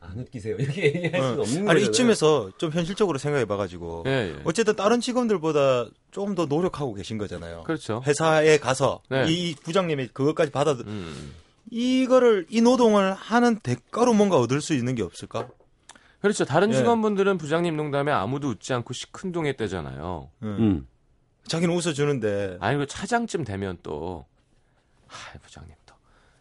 안 0.00 0.18
웃기세요. 0.18 0.56
이렇게 0.60 0.86
얘기할 0.86 1.22
수는 1.22 1.40
없는 1.40 1.64
거예요. 1.64 1.78
어. 1.78 1.88
이쯤에서 1.88 2.50
좀 2.58 2.70
현실적으로 2.72 3.18
생각해 3.18 3.44
봐가지고 3.44 4.04
예, 4.06 4.10
예. 4.10 4.36
어쨌든 4.44 4.76
다른 4.76 5.00
직원들보다 5.00 5.86
조금 6.10 6.34
더 6.34 6.46
노력하고 6.46 6.94
계신 6.94 7.18
거잖아요. 7.18 7.62
그렇죠. 7.64 8.02
회사에 8.06 8.58
가서 8.58 9.02
네. 9.08 9.26
이 9.28 9.54
부장님이 9.62 10.08
그것까지 10.08 10.50
받아 10.50 10.72
음. 10.72 11.32
이거를 11.70 12.46
이 12.50 12.60
노동을 12.60 13.12
하는 13.12 13.58
대가로 13.60 14.12
뭔가 14.12 14.36
얻을 14.38 14.60
수 14.60 14.74
있는 14.74 14.94
게 14.94 15.02
없을까? 15.02 15.48
그렇죠. 16.20 16.44
다른 16.44 16.70
예. 16.70 16.74
직원분들은 16.74 17.38
부장님 17.38 17.76
농담에 17.76 18.12
아무도 18.12 18.48
웃지 18.48 18.72
않고 18.74 18.92
시큰둥했대잖아요. 18.92 20.30
음. 20.42 20.86
자기는 21.46 21.74
웃어주는데 21.74 22.58
아니 22.60 22.76
그 22.78 22.86
차장쯤 22.86 23.44
되면 23.44 23.78
또 23.82 24.26
하, 25.06 25.38
부장님 25.38 25.74
또, 25.86 25.94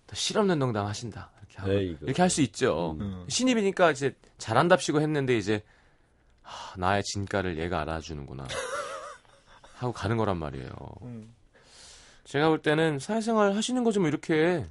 또 0.08 0.16
실없는 0.16 0.60
농담 0.60 0.86
하신다. 0.86 1.32
이렇게 1.40 1.58
하고. 1.60 1.72
이렇게 2.06 2.22
할 2.22 2.30
수 2.30 2.42
있죠. 2.42 2.98
음. 3.00 3.26
신입이니까 3.30 3.92
이제 3.92 4.16
잘한답시고 4.38 5.00
했는데 5.02 5.38
이제 5.38 5.64
하, 6.42 6.78
나의 6.78 7.02
진가를 7.04 7.58
얘가 7.58 7.82
알아주는구나 7.82 8.46
하고 9.78 9.94
가는 9.94 10.18
거란 10.18 10.38
말이에요. 10.38 10.70
음. 11.04 11.34
제가 12.26 12.50
볼 12.50 12.62
때는 12.62 13.00
사회생활 13.00 13.56
하시는 13.56 13.84
거 13.84 13.92
좀 13.92 14.06
이렇게 14.06 14.68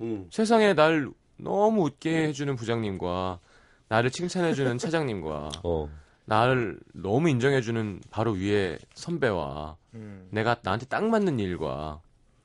음. 0.00 0.28
세상에 0.30 0.72
날 0.74 1.08
너무 1.36 1.82
웃게 1.84 2.28
해주는 2.28 2.54
부장님과 2.56 3.40
나를 3.88 4.10
칭찬해주는 4.10 4.78
차장님과 4.78 5.50
어. 5.64 5.88
나를 6.24 6.80
너무 6.92 7.28
인정해주는 7.30 8.00
바로 8.10 8.32
위에 8.32 8.78
선배와 8.94 9.76
음. 9.94 10.28
내가 10.30 10.56
나한테 10.62 10.86
딱 10.86 11.04
맞는 11.04 11.38
일과 11.38 12.00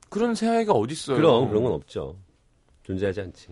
그런 0.08 0.34
사회가 0.34 0.72
어딨어요. 0.72 1.16
그럼 1.16 1.48
그런 1.48 1.64
건 1.64 1.72
없죠. 1.72 2.16
존재하지 2.84 3.20
않지. 3.22 3.48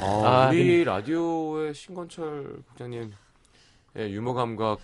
아, 0.00 0.04
아, 0.04 0.48
우리 0.50 0.84
라디오의 0.84 1.74
신건철 1.74 2.62
국장님 2.68 3.12
의 3.96 4.12
유머 4.12 4.34
감각 4.34 4.80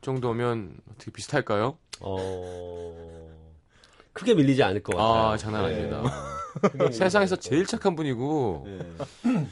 정도면 0.00 0.76
어떻게 0.90 1.10
비슷할까요? 1.10 1.76
어. 2.00 3.28
크게 4.12 4.34
밀리지 4.34 4.62
않을 4.62 4.82
것 4.82 4.96
같아요. 4.96 5.12
아 5.12 5.36
장난 5.36 5.64
아닙니다. 5.64 6.02
세상에서 6.92 7.36
제일 7.36 7.66
착한 7.66 7.94
분이고 7.96 8.66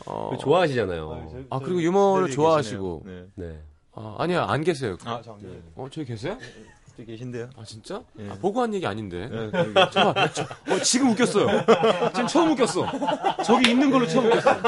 어, 0.06 0.28
네. 0.32 0.38
좋아하시잖아요. 0.38 1.46
아, 1.50 1.58
그리고 1.60 1.82
유머를 1.82 2.30
좋아하시고. 2.30 3.02
네. 3.06 3.24
네. 3.34 3.60
아, 3.94 4.16
아니야 4.18 4.44
안 4.48 4.62
계세요. 4.62 4.96
아, 5.04 5.20
잠깐. 5.22 5.62
어 5.74 5.88
저기 5.90 6.06
계세요? 6.06 6.36
저기 6.96 7.06
계신데요? 7.12 7.50
아 7.56 7.64
진짜? 7.64 8.02
예. 8.18 8.28
아, 8.30 8.34
보고 8.34 8.60
한 8.62 8.72
얘기 8.74 8.86
아닌데. 8.86 9.28
네, 9.28 9.50
여기. 9.52 9.74
잠깐, 9.92 10.28
저, 10.34 10.42
어, 10.42 10.78
지금 10.82 11.10
웃겼어요. 11.10 11.46
지금 12.14 12.26
처음 12.26 12.52
웃겼어. 12.52 12.86
저기 13.44 13.70
있는 13.70 13.90
걸로 13.90 14.06
처음 14.06 14.26
웃겼어. 14.26 14.60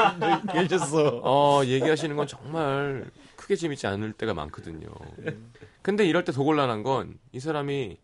계셨어. 0.53 1.21
어, 1.23 1.61
얘기하시는 1.65 2.15
건 2.15 2.27
정말 2.27 3.09
크게 3.35 3.55
재밌지 3.55 3.87
않을 3.87 4.13
때가 4.13 4.33
많거든요. 4.35 4.87
근데 5.81 6.05
이럴 6.05 6.23
때 6.23 6.31
더 6.31 6.43
곤란한 6.43 6.83
건 6.83 7.17
이 7.31 7.39
사람이 7.39 7.97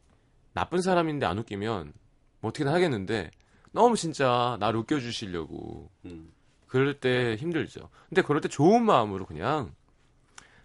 나쁜 0.54 0.82
사람인데 0.82 1.26
안 1.26 1.38
웃기면 1.38 1.94
뭐 2.42 2.50
어떻게든 2.50 2.72
하겠는데 2.72 3.30
너무 3.76 3.98
진짜 3.98 4.56
나를 4.62 4.80
웃겨주시려고 4.80 5.90
음. 6.06 6.32
그럴 6.66 6.98
때 6.98 7.36
힘들죠. 7.36 7.90
근데 8.08 8.22
그럴 8.22 8.40
때 8.40 8.48
좋은 8.48 8.84
마음으로 8.84 9.26
그냥 9.26 9.74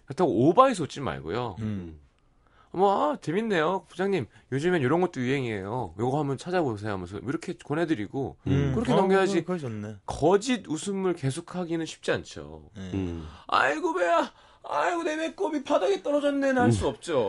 그렇다고 0.05 0.49
오바해서 0.49 0.85
웃지 0.85 1.01
말고요. 1.01 1.57
음. 1.59 1.99
뭐, 2.73 3.13
아, 3.13 3.17
재밌네요. 3.17 3.87
부장님, 3.89 4.27
요즘엔 4.53 4.81
이런 4.83 5.01
것도 5.01 5.21
유행이에요. 5.21 5.95
요거 5.99 6.21
한번 6.21 6.39
찾아보세요 6.39 6.93
하면서 6.93 7.19
이렇게 7.19 7.55
권해드리고 7.55 8.37
음. 8.47 8.73
그렇게 8.75 8.95
넘겨야지. 8.95 9.41
그거 9.41 9.59
좋네. 9.59 9.97
거짓 10.07 10.69
웃음을 10.69 11.15
계속하기는 11.15 11.85
쉽지 11.85 12.13
않죠. 12.13 12.71
네. 12.77 12.93
음. 12.95 13.27
아이고 13.49 13.93
배야 13.95 14.33
아이고 14.73 15.03
내 15.03 15.17
배꼽이 15.17 15.65
바닥에 15.65 16.01
떨어졌네는 16.03 16.63
할수 16.63 16.87
없죠. 16.87 17.29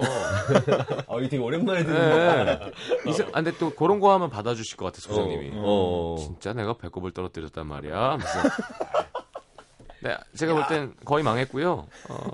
아, 1.07 1.17
이게 1.17 1.27
되게 1.29 1.41
오랜만에 1.43 1.83
듣는 1.83 2.45
네. 2.45 2.71
이제 3.09 3.23
아, 3.23 3.41
근데 3.41 3.51
또 3.57 3.71
그런 3.73 3.99
거 3.99 4.13
하면 4.13 4.29
받아주실 4.29 4.77
것 4.77 4.85
같아서 4.85 5.09
부장님이. 5.09 5.51
어. 5.55 6.17
진짜 6.19 6.53
내가 6.53 6.73
배꼽을 6.77 7.11
떨어뜨렸단 7.11 7.65
말이야. 7.67 8.17
네, 10.03 10.17
제가 10.35 10.53
볼 10.53 10.65
땐 10.67 10.93
거의 11.05 11.23
망했고요. 11.23 11.87
어, 12.09 12.27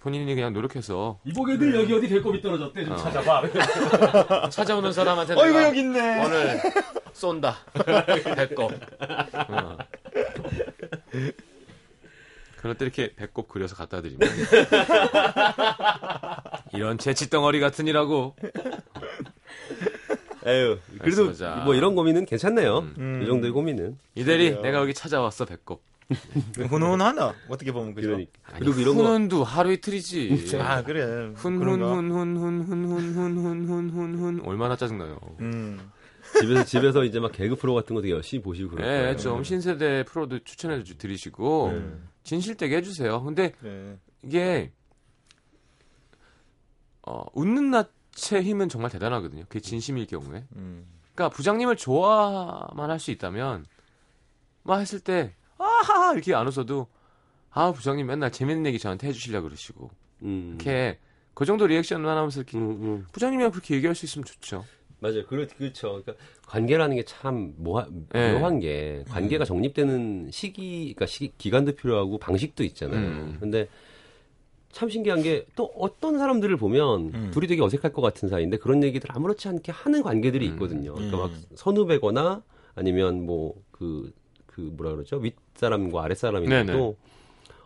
본인이 0.00 0.34
그냥 0.34 0.52
노력해서 0.52 1.18
이보게들 1.24 1.74
여기 1.74 1.94
어디 1.94 2.08
배꼽이 2.08 2.40
떨어졌대 2.42 2.84
좀 2.84 2.96
찾아봐. 2.96 3.42
찾아오는 4.50 4.92
사람한테 4.92 5.34
어이구 5.34 5.62
여기 5.62 5.80
있네. 5.80 6.24
오늘 6.24 6.60
쏜다. 7.14 7.56
배꼽. 8.36 8.72
어. 9.48 9.78
그럴 12.64 12.74
때 12.78 12.86
이렇게 12.86 13.14
배꼽 13.14 13.46
그려서 13.46 13.76
갖다 13.76 14.00
드리면 14.00 14.26
이런 16.72 16.96
재치덩어리 16.96 17.60
같은 17.60 17.86
이라고 17.86 18.34
에휴. 20.46 20.78
그래도 20.98 21.26
말씀하자. 21.26 21.64
뭐 21.66 21.74
이런 21.74 21.94
고민은 21.94 22.24
괜찮네요. 22.24 22.78
음. 22.96 23.20
이 23.22 23.26
정도의 23.26 23.52
고민은. 23.52 23.98
이대리 24.14 24.48
그래요. 24.48 24.62
내가 24.62 24.78
여기 24.78 24.94
찾아왔어 24.94 25.44
배꼽 25.44 25.82
훈훈하다. 26.56 27.34
어떻게 27.50 27.70
보면 27.70 27.94
그죠? 27.94 28.08
그러니까. 28.08 28.32
아니, 28.44 28.60
그리고 28.60 28.80
이런 28.80 28.96
거 28.96 29.02
훈훈도 29.02 29.44
하루 29.44 29.70
이틀이지. 29.70 30.56
아 30.58 30.82
그래. 30.82 31.04
그런가? 31.04 31.40
훈훈훈훈훈훈훈훈훈훈훈 31.42 34.40
얼마나 34.46 34.74
짜증나요. 34.74 35.18
음. 35.40 35.90
집에서 36.40 36.64
집에서 36.64 37.04
이제 37.04 37.20
막 37.20 37.32
개그 37.32 37.56
프로 37.56 37.74
같은 37.74 37.94
거 37.94 38.02
되게 38.02 38.12
열심히 38.14 38.42
보시고 38.42 38.70
그럴 38.70 38.86
네, 38.86 38.98
거예요. 39.02 39.16
좀 39.16 39.44
신세대 39.44 40.04
프로도 40.04 40.40
추천해 40.44 40.82
주- 40.82 40.96
드리시고 40.98 41.72
네. 41.72 41.92
진실되게 42.24 42.76
해주세요. 42.76 43.22
근데 43.22 43.50
그래. 43.60 43.98
이게 44.22 44.72
어, 47.06 47.24
웃는 47.34 47.70
낯의 47.70 48.42
힘은 48.42 48.68
정말 48.68 48.90
대단하거든요. 48.90 49.44
그게 49.44 49.60
진심일 49.60 50.06
경우에. 50.06 50.44
음. 50.56 50.86
그러니까 51.14 51.34
부장님을 51.36 51.76
좋아만 51.76 52.90
할 52.90 52.98
수 52.98 53.10
있다면 53.10 53.66
막 54.62 54.80
했을 54.80 55.00
때 55.00 55.34
아하 55.58 56.12
이렇게 56.14 56.34
안 56.34 56.48
웃어도 56.48 56.88
아 57.50 57.70
부장님 57.72 58.06
맨날 58.06 58.32
재밌는 58.32 58.66
얘기 58.66 58.78
저한테 58.78 59.08
해주시려 59.08 59.40
고 59.42 59.48
그러시고 59.48 59.90
음. 60.22 60.56
이렇게 60.56 60.98
그 61.34 61.44
정도 61.44 61.66
리액션만 61.66 62.16
하면서 62.16 62.40
이렇게 62.40 62.56
음, 62.58 62.70
음. 62.82 63.06
부장님이랑 63.12 63.52
그렇게 63.52 63.74
얘기할 63.76 63.94
수 63.94 64.06
있으면 64.06 64.24
좋죠. 64.24 64.64
맞아요. 65.00 65.26
그렇, 65.26 65.46
그렇죠. 65.46 66.02
그러니까 66.02 66.14
관계라는 66.46 66.96
게 66.96 67.02
참 67.04 67.54
묘하, 67.58 67.86
네. 68.12 68.32
묘한 68.32 68.58
게 68.60 69.04
관계가 69.08 69.44
정립되는 69.44 70.30
시기, 70.30 70.94
그러니까 70.94 71.06
시, 71.06 71.32
기간도 71.36 71.72
필요하고 71.72 72.18
방식도 72.18 72.64
있잖아요. 72.64 73.00
음. 73.00 73.36
근데 73.40 73.68
참 74.72 74.88
신기한 74.88 75.22
게 75.22 75.44
또 75.56 75.70
어떤 75.76 76.18
사람들을 76.18 76.56
보면 76.56 77.12
음. 77.14 77.30
둘이 77.32 77.46
되게 77.46 77.62
어색할 77.62 77.92
것 77.92 78.02
같은 78.02 78.28
사이인데 78.28 78.56
그런 78.56 78.82
얘기들 78.82 79.08
아무렇지 79.12 79.46
않게 79.48 79.70
하는 79.72 80.02
관계들이 80.02 80.46
있거든요. 80.46 80.94
그러니까 80.94 81.16
막 81.18 81.30
음. 81.30 81.42
선후배거나 81.54 82.42
아니면 82.74 83.24
뭐 83.26 83.54
그, 83.70 84.12
그 84.46 84.60
뭐라 84.62 84.92
그러죠? 84.92 85.16
윗사람과 85.18 86.02
아랫사람인데도. 86.04 86.96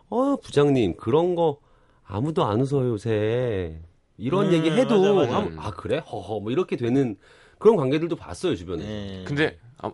어, 0.09 0.35
부장님 0.37 0.95
그런 0.97 1.35
거 1.35 1.59
아무도 2.03 2.43
안 2.43 2.61
웃어요, 2.61 2.89
요새. 2.89 3.79
이런 4.19 4.47
음, 4.47 4.53
얘기 4.53 4.69
해도 4.69 5.15
맞아, 5.15 5.31
맞아. 5.31 5.37
아무- 5.37 5.61
아 5.61 5.71
그래? 5.71 5.99
허허 5.99 6.39
뭐 6.41 6.51
이렇게 6.51 6.75
되는 6.75 7.17
그런 7.57 7.75
관계들도 7.77 8.15
봤어요 8.15 8.55
주변에. 8.55 8.83
네. 8.83 9.23
근데 9.25 9.57
아, 9.77 9.91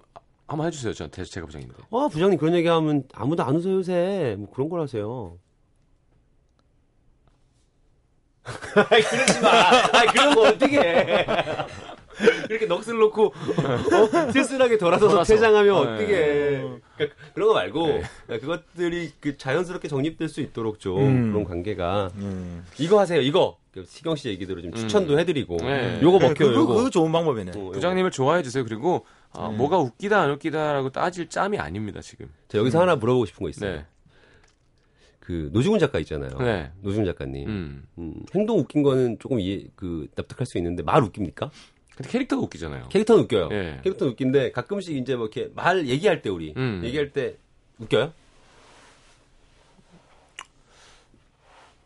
한번 0.47 0.67
해주세요. 0.67 0.93
저한테 0.93 1.23
제가 1.23 1.45
부장인데. 1.45 1.73
아 1.91 2.07
부장님 2.11 2.37
그런 2.39 2.55
얘기 2.55 2.67
하면 2.67 3.03
아무도 3.13 3.43
안 3.43 3.55
웃어요 3.55 3.75
요새. 3.75 4.35
뭐 4.37 4.49
그런 4.51 4.69
걸 4.69 4.81
하세요. 4.81 5.37
그러지 8.45 9.41
마. 9.41 9.49
아 9.49 10.11
그런 10.11 10.35
거 10.35 10.41
어떻게 10.49 10.79
해? 10.79 11.25
이렇게 12.49 12.65
넋을 12.67 12.97
놓고 12.99 13.25
어, 13.27 14.31
쓸쓸하게 14.31 14.77
돌아서서 14.77 15.11
돌아서. 15.11 15.33
퇴장하면 15.33 15.65
네. 15.85 15.93
어떻게 15.93 16.15
해? 16.15 16.61
그러니까 16.95 17.17
그런 17.33 17.47
거 17.49 17.53
말고 17.53 17.87
네. 17.87 18.01
그러니까 18.27 18.45
그것들이 18.47 19.11
그 19.19 19.37
자연스럽게 19.37 19.87
정립될 19.87 20.29
수 20.29 20.41
있도록 20.41 20.79
좀 20.79 20.97
음. 20.99 21.31
그런 21.31 21.43
관계가 21.43 22.11
음. 22.15 22.65
이거 22.79 22.99
하세요 22.99 23.19
이거 23.21 23.57
그 23.71 23.83
시경 23.87 24.15
씨 24.15 24.29
얘기대로 24.29 24.61
좀 24.61 24.71
추천도 24.73 25.19
해드리고 25.19 25.57
네. 25.57 25.99
요거 26.01 26.19
먹혀요 26.19 26.33
그거, 26.49 26.53
요거 26.53 26.73
그거 26.75 26.89
좋은 26.89 27.11
방법이네. 27.11 27.51
어. 27.55 27.71
부장님을 27.71 28.11
좋아해 28.11 28.41
주세요. 28.41 28.63
그리고 28.63 29.05
어, 29.31 29.49
음. 29.49 29.57
뭐가 29.57 29.77
웃기다 29.79 30.21
안 30.21 30.31
웃기다라고 30.31 30.91
따질 30.91 31.27
짬이 31.29 31.57
아닙니다 31.59 31.99
지금. 32.01 32.29
자 32.47 32.57
여기서 32.57 32.79
하나 32.81 32.95
물어보고 32.95 33.25
싶은 33.25 33.43
거 33.43 33.49
있어요 33.49 33.71
네. 33.75 33.85
그 35.19 35.49
노중훈 35.51 35.79
작가 35.79 35.99
있잖아요 35.99 36.37
네. 36.39 36.71
노중훈 36.81 37.05
작가님 37.07 37.49
음. 37.49 37.83
음, 37.97 38.13
행동 38.35 38.59
웃긴 38.59 38.83
거는 38.83 39.17
조금 39.19 39.39
이해 39.39 39.65
그 39.75 40.07
납득할 40.15 40.45
수 40.45 40.57
있는데 40.59 40.83
말 40.83 41.01
웃깁니까? 41.03 41.49
근데 41.95 42.09
캐릭터가 42.09 42.41
웃기잖아요. 42.43 42.89
캐릭터는 42.89 43.23
웃겨요. 43.23 43.49
예. 43.51 43.79
캐릭터는 43.83 44.13
웃긴데 44.13 44.51
가끔씩 44.51 44.97
이제 44.97 45.15
뭐 45.15 45.27
이렇게 45.27 45.49
말 45.55 45.87
얘기할 45.87 46.21
때 46.21 46.29
우리 46.29 46.53
음. 46.57 46.81
얘기할 46.83 47.11
때 47.11 47.37
웃겨요? 47.79 48.13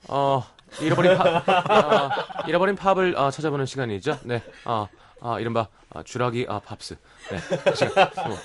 어, 0.08 0.44
잃어버린 0.82 1.16
팝, 1.16 1.48
아, 1.70 2.46
잃어버린 2.48 2.76
팝을 2.76 3.16
아, 3.18 3.30
찾아보는 3.30 3.68
시간이죠. 3.68 4.20
네. 4.24 4.42
아, 4.66 4.88
아 5.22 5.40
이른바 5.40 5.68
아, 5.92 6.02
주라기 6.02 6.48
아 6.50 6.60
팝스. 6.60 6.96
네. 7.32 7.74
지금, 7.76 7.92
어, 8.32 8.38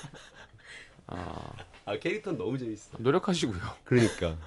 아, 1.07 1.51
아 1.85 1.97
캐릭터는 1.97 2.37
너무 2.37 2.57
재밌어. 2.59 2.97
노력하시고요. 2.99 3.59
그러니까 3.83 4.37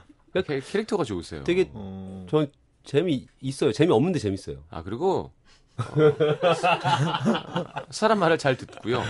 캐, 0.46 0.60
캐릭터가 0.60 1.02
좋으세요. 1.02 1.42
되게 1.42 1.68
어. 1.72 2.26
전 2.30 2.52
재미 2.84 3.26
있어요. 3.40 3.72
재미 3.72 3.92
없는데 3.92 4.20
재밌어요. 4.20 4.62
아 4.70 4.82
그리고 4.84 5.32
어, 5.78 7.64
사람 7.90 8.18
말을 8.18 8.38
잘 8.38 8.56
듣고요. 8.56 9.02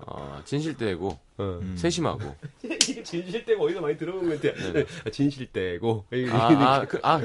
어, 0.00 0.40
진실되고 0.44 1.18
어. 1.38 1.60
세심하고. 1.76 2.34
이게 2.62 3.02
진실대고 3.02 3.64
어디서 3.64 3.80
많이 3.80 3.96
들어본 3.96 4.28
멘트야. 4.28 4.52
아, 5.06 5.10
진실대고. 5.10 6.06
아, 6.32 6.36
아, 6.36 6.84
그, 6.86 6.98
아, 7.02 7.20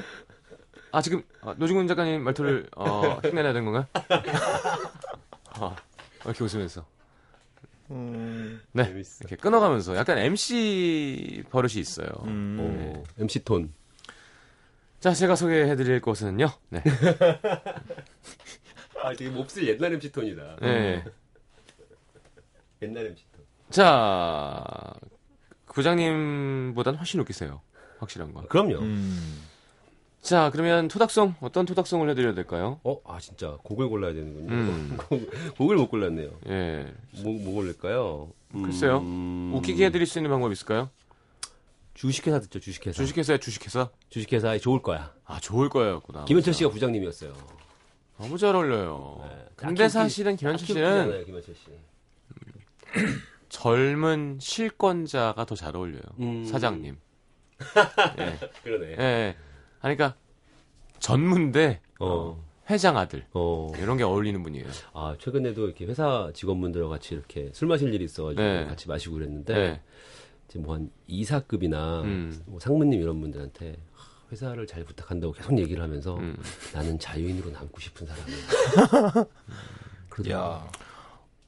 아 0.91 1.01
지금 1.01 1.23
아, 1.41 1.56
노중훈 1.58 1.88
작가님 1.88 2.23
말투를 2.23 2.69
어, 2.75 3.19
흉내내야 3.23 3.53
되는 3.53 3.65
건가요? 3.71 3.88
아, 5.60 5.75
이렇게 6.25 6.43
웃으면서. 6.43 6.86
음. 7.91 8.62
네. 8.71 8.86
재밌어. 8.86 9.17
이렇게 9.21 9.36
끊어가면서 9.36 9.95
약간 9.95 10.17
MC 10.17 11.43
버릇이 11.49 11.75
있어요. 11.75 12.08
음. 12.25 12.58
어, 12.60 13.03
MC 13.19 13.43
톤. 13.43 13.73
자, 15.04 15.12
제가 15.13 15.36
소개해드릴 15.36 16.00
곳은요. 16.00 16.48
네. 16.70 16.82
아 19.04 19.13
되게 19.13 19.30
몹쓸 19.30 19.68
옛날 19.68 19.92
MC 19.96 20.13
톤이다. 20.13 20.56
네. 20.62 21.04
옛날 22.82 23.08
MC 23.08 23.26
톤. 23.36 23.44
자, 23.70 24.94
부장님보단 25.66 26.96
훨씬 26.96 27.20
웃기세요. 27.20 27.60
확실한 28.00 28.34
건. 28.34 28.48
그럼요. 28.48 28.80
음. 28.80 29.42
자, 30.22 30.50
그러면 30.54 30.88
토닥송 30.88 31.36
어떤 31.42 31.66
토닥송을 31.66 32.10
해드려야 32.12 32.34
될까요? 32.34 32.80
어, 32.86 32.96
아 33.06 33.20
진짜 33.20 33.58
곡을 33.62 33.89
골라야 33.89 34.13
되는군요. 34.13 34.54
음. 34.54 34.96
곡- 34.98 35.30
곡을 35.58 35.76
못 35.76 35.89
골랐네요. 35.89 36.30
예. 36.48 36.94
뭐, 37.24 37.34
뭐 37.42 37.56
고를까요? 37.56 38.30
음, 38.56 38.63
글쎄요. 38.63 39.04
웃기게 39.54 39.88
해드릴 39.88 40.08
수 40.08 40.18
있는 40.20 40.32
방법 40.32 40.54
있을까요? 40.54 40.89
주식회사 41.93 42.39
듣죠, 42.39 42.60
주식회사. 42.60 42.95
주식회사에 42.97 43.38
주식회사? 43.39 43.89
주식회사에 44.10 44.60
좋을 44.60 44.82
거야. 44.82 45.13
아, 45.25 45.39
좋을 45.39 45.69
거였구나. 45.69 46.25
김현철 46.25 46.53
씨가 46.53 46.69
부장님이었어요. 46.71 47.34
너무 48.17 48.38
잘 48.38 48.56
어울려요. 48.56 49.21
네. 49.29 49.45
근데 49.56 49.88
사실은 49.89 50.36
김현철 50.36 50.65
씨는 50.67 51.25
김현철 51.25 51.56
씨. 51.56 51.62
젊은 53.49 54.38
실권자가 54.41 55.45
더 55.45 55.56
잘 55.56 55.75
어울려요. 55.75 56.01
음. 56.19 56.45
사장님. 56.45 56.97
예. 58.19 58.39
그러네. 58.63 58.91
예. 58.97 59.36
그러니까 59.79 60.15
전문대 60.99 61.79
어, 61.99 62.43
회장 62.69 62.97
아들 62.97 63.25
어. 63.34 63.71
이런 63.77 63.97
게 63.97 64.03
어울리는 64.03 64.41
분이에요. 64.41 64.65
아, 64.93 65.15
최근에도 65.19 65.65
이렇게 65.65 65.86
회사 65.86 66.32
직원분들과 66.34 66.89
같이 66.89 67.13
이렇게 67.13 67.51
술 67.53 67.67
마실 67.67 67.93
일이 67.93 68.06
있어가지고 68.06 68.41
네. 68.41 68.65
같이 68.65 68.88
마시고 68.88 69.15
그랬는데, 69.15 69.53
네. 69.53 69.82
뭐한 70.60 70.92
이사급이나 71.08 72.02
음. 72.02 72.42
뭐 72.46 72.60
상무님 72.60 73.02
이런 73.02 73.20
분들한테 73.22 73.78
회사를 74.32 74.66
잘 74.68 74.84
부탁한다고 74.84 75.34
계속 75.34 75.58
얘기를 75.58 75.84
하면서 75.84 76.16
음. 76.18 76.38
나는 76.74 76.98
자유인으로 77.00 77.52
남고 77.52 77.80
싶은 77.80 78.08
사람이야. 78.08 79.26
그러더라고요. 80.10 80.54
야. 80.56 80.72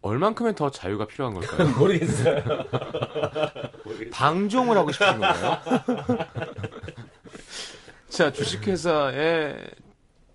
얼만큼의 0.01 0.53
더 0.53 0.69
자유가 0.69 1.07
필요한 1.07 1.33
걸까요? 1.33 1.67
모르겠어요. 1.77 2.43
방종을 4.13 4.77
하고 4.77 4.91
싶은 4.91 5.19
건가요? 5.19 5.59
자, 8.09 8.31
주식회사에 8.31 9.57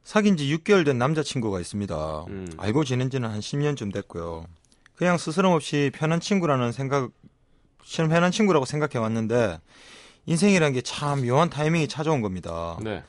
사귄 0.03 0.37
지 0.37 0.45
6개월 0.55 0.85
된 0.85 0.97
남자친구가 0.97 1.59
있습니다. 1.59 2.25
음. 2.29 2.47
알고 2.57 2.83
지낸 2.83 3.09
지는 3.09 3.29
한 3.29 3.39
10년쯤 3.39 3.93
됐고요. 3.93 4.45
그냥 4.95 5.17
스스럼 5.17 5.53
없이 5.53 5.91
편한 5.93 6.19
친구라는 6.19 6.71
생각, 6.71 7.11
편한 7.95 8.31
친구라고 8.31 8.65
생각해 8.65 8.97
왔는데, 8.97 9.59
인생이란 10.25 10.73
게 10.73 10.81
참 10.81 11.25
묘한 11.25 11.49
타이밍이 11.49 11.87
찾아온 11.87 12.21
겁니다. 12.21 12.77
네. 12.81 13.03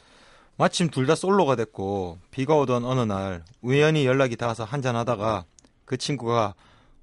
마침 0.57 0.91
둘 0.91 1.07
다 1.07 1.15
솔로가 1.15 1.57
됐고, 1.57 2.19
비가 2.31 2.55
오던 2.57 2.85
어느 2.85 3.01
날, 3.01 3.43
우연히 3.63 4.07
연락이 4.07 4.37
닿아서 4.37 4.65
한잔하다가, 4.65 5.45
그 5.85 5.97
친구가 5.97 6.55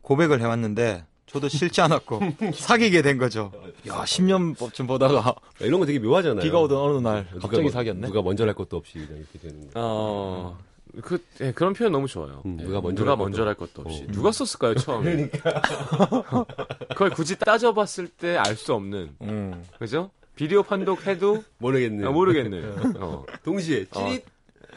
고백을 0.04 0.40
해왔는데, 0.42 1.06
저도 1.28 1.50
싫지 1.50 1.82
않았고, 1.82 2.20
사귀게 2.56 3.02
된 3.02 3.18
거죠. 3.18 3.52
야, 3.88 4.04
10년 4.04 4.58
법좀 4.58 4.88
보다가, 4.88 5.36
이런 5.60 5.80
거 5.80 5.86
되게 5.86 6.00
묘하잖아요. 6.00 6.42
비가 6.42 6.60
오던 6.62 6.78
어느 6.78 6.98
날, 7.00 7.26
누가 7.30 7.40
갑자기 7.42 7.64
뭐- 7.64 7.72
사귀었네. 7.72 8.08
누가 8.08 8.22
먼저 8.22 8.46
할 8.46 8.54
것도 8.54 8.78
없이 8.78 8.94
그냥 8.94 9.18
이렇게 9.18 9.40
되는 9.40 9.62
거. 9.66 9.72
어, 9.76 10.58
그, 11.02 11.22
예, 11.42 11.52
그런 11.52 11.74
표현 11.74 11.92
너무 11.92 12.08
좋아요. 12.08 12.42
음, 12.46 12.58
예, 12.62 12.64
누가 12.64 12.80
먼저 12.82 13.02
누가 13.04 13.12
할 13.12 13.18
것도 13.18 13.24
먼저 13.24 13.46
할 13.46 13.54
것도 13.56 13.82
없이. 13.84 14.04
어. 14.08 14.12
누가 14.12 14.32
썼을까요, 14.32 14.76
처음에? 14.76 15.28
그러니까. 15.28 15.62
그걸 16.90 17.10
굳이 17.12 17.38
따져봤을 17.38 18.08
때 18.08 18.38
알 18.38 18.56
수 18.56 18.74
없는. 18.74 19.10
음. 19.22 19.64
그죠? 19.78 20.10
비디오 20.36 20.64
판독해도 20.64 21.44
모르겠네. 21.58 22.08
아, 22.08 22.12
모르겠네. 22.12 22.62
어. 23.00 23.26
동시에 23.44 23.86
찌릿. 23.94 24.24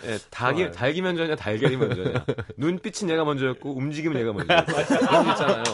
예, 0.07 0.19
닭이. 0.31 0.71
닭이 0.73 1.03
먼저냐, 1.03 1.37
달걀이 1.37 1.77
먼저냐. 1.77 2.25
눈빛은 2.57 3.11
얘가 3.11 3.25
먼저였고, 3.25 3.77
움직임은 3.77 4.19
얘가 4.21 4.33
먼저였고. 4.33 4.73
그런 4.97 5.25
거 5.25 5.31
있잖아요. 5.33 5.65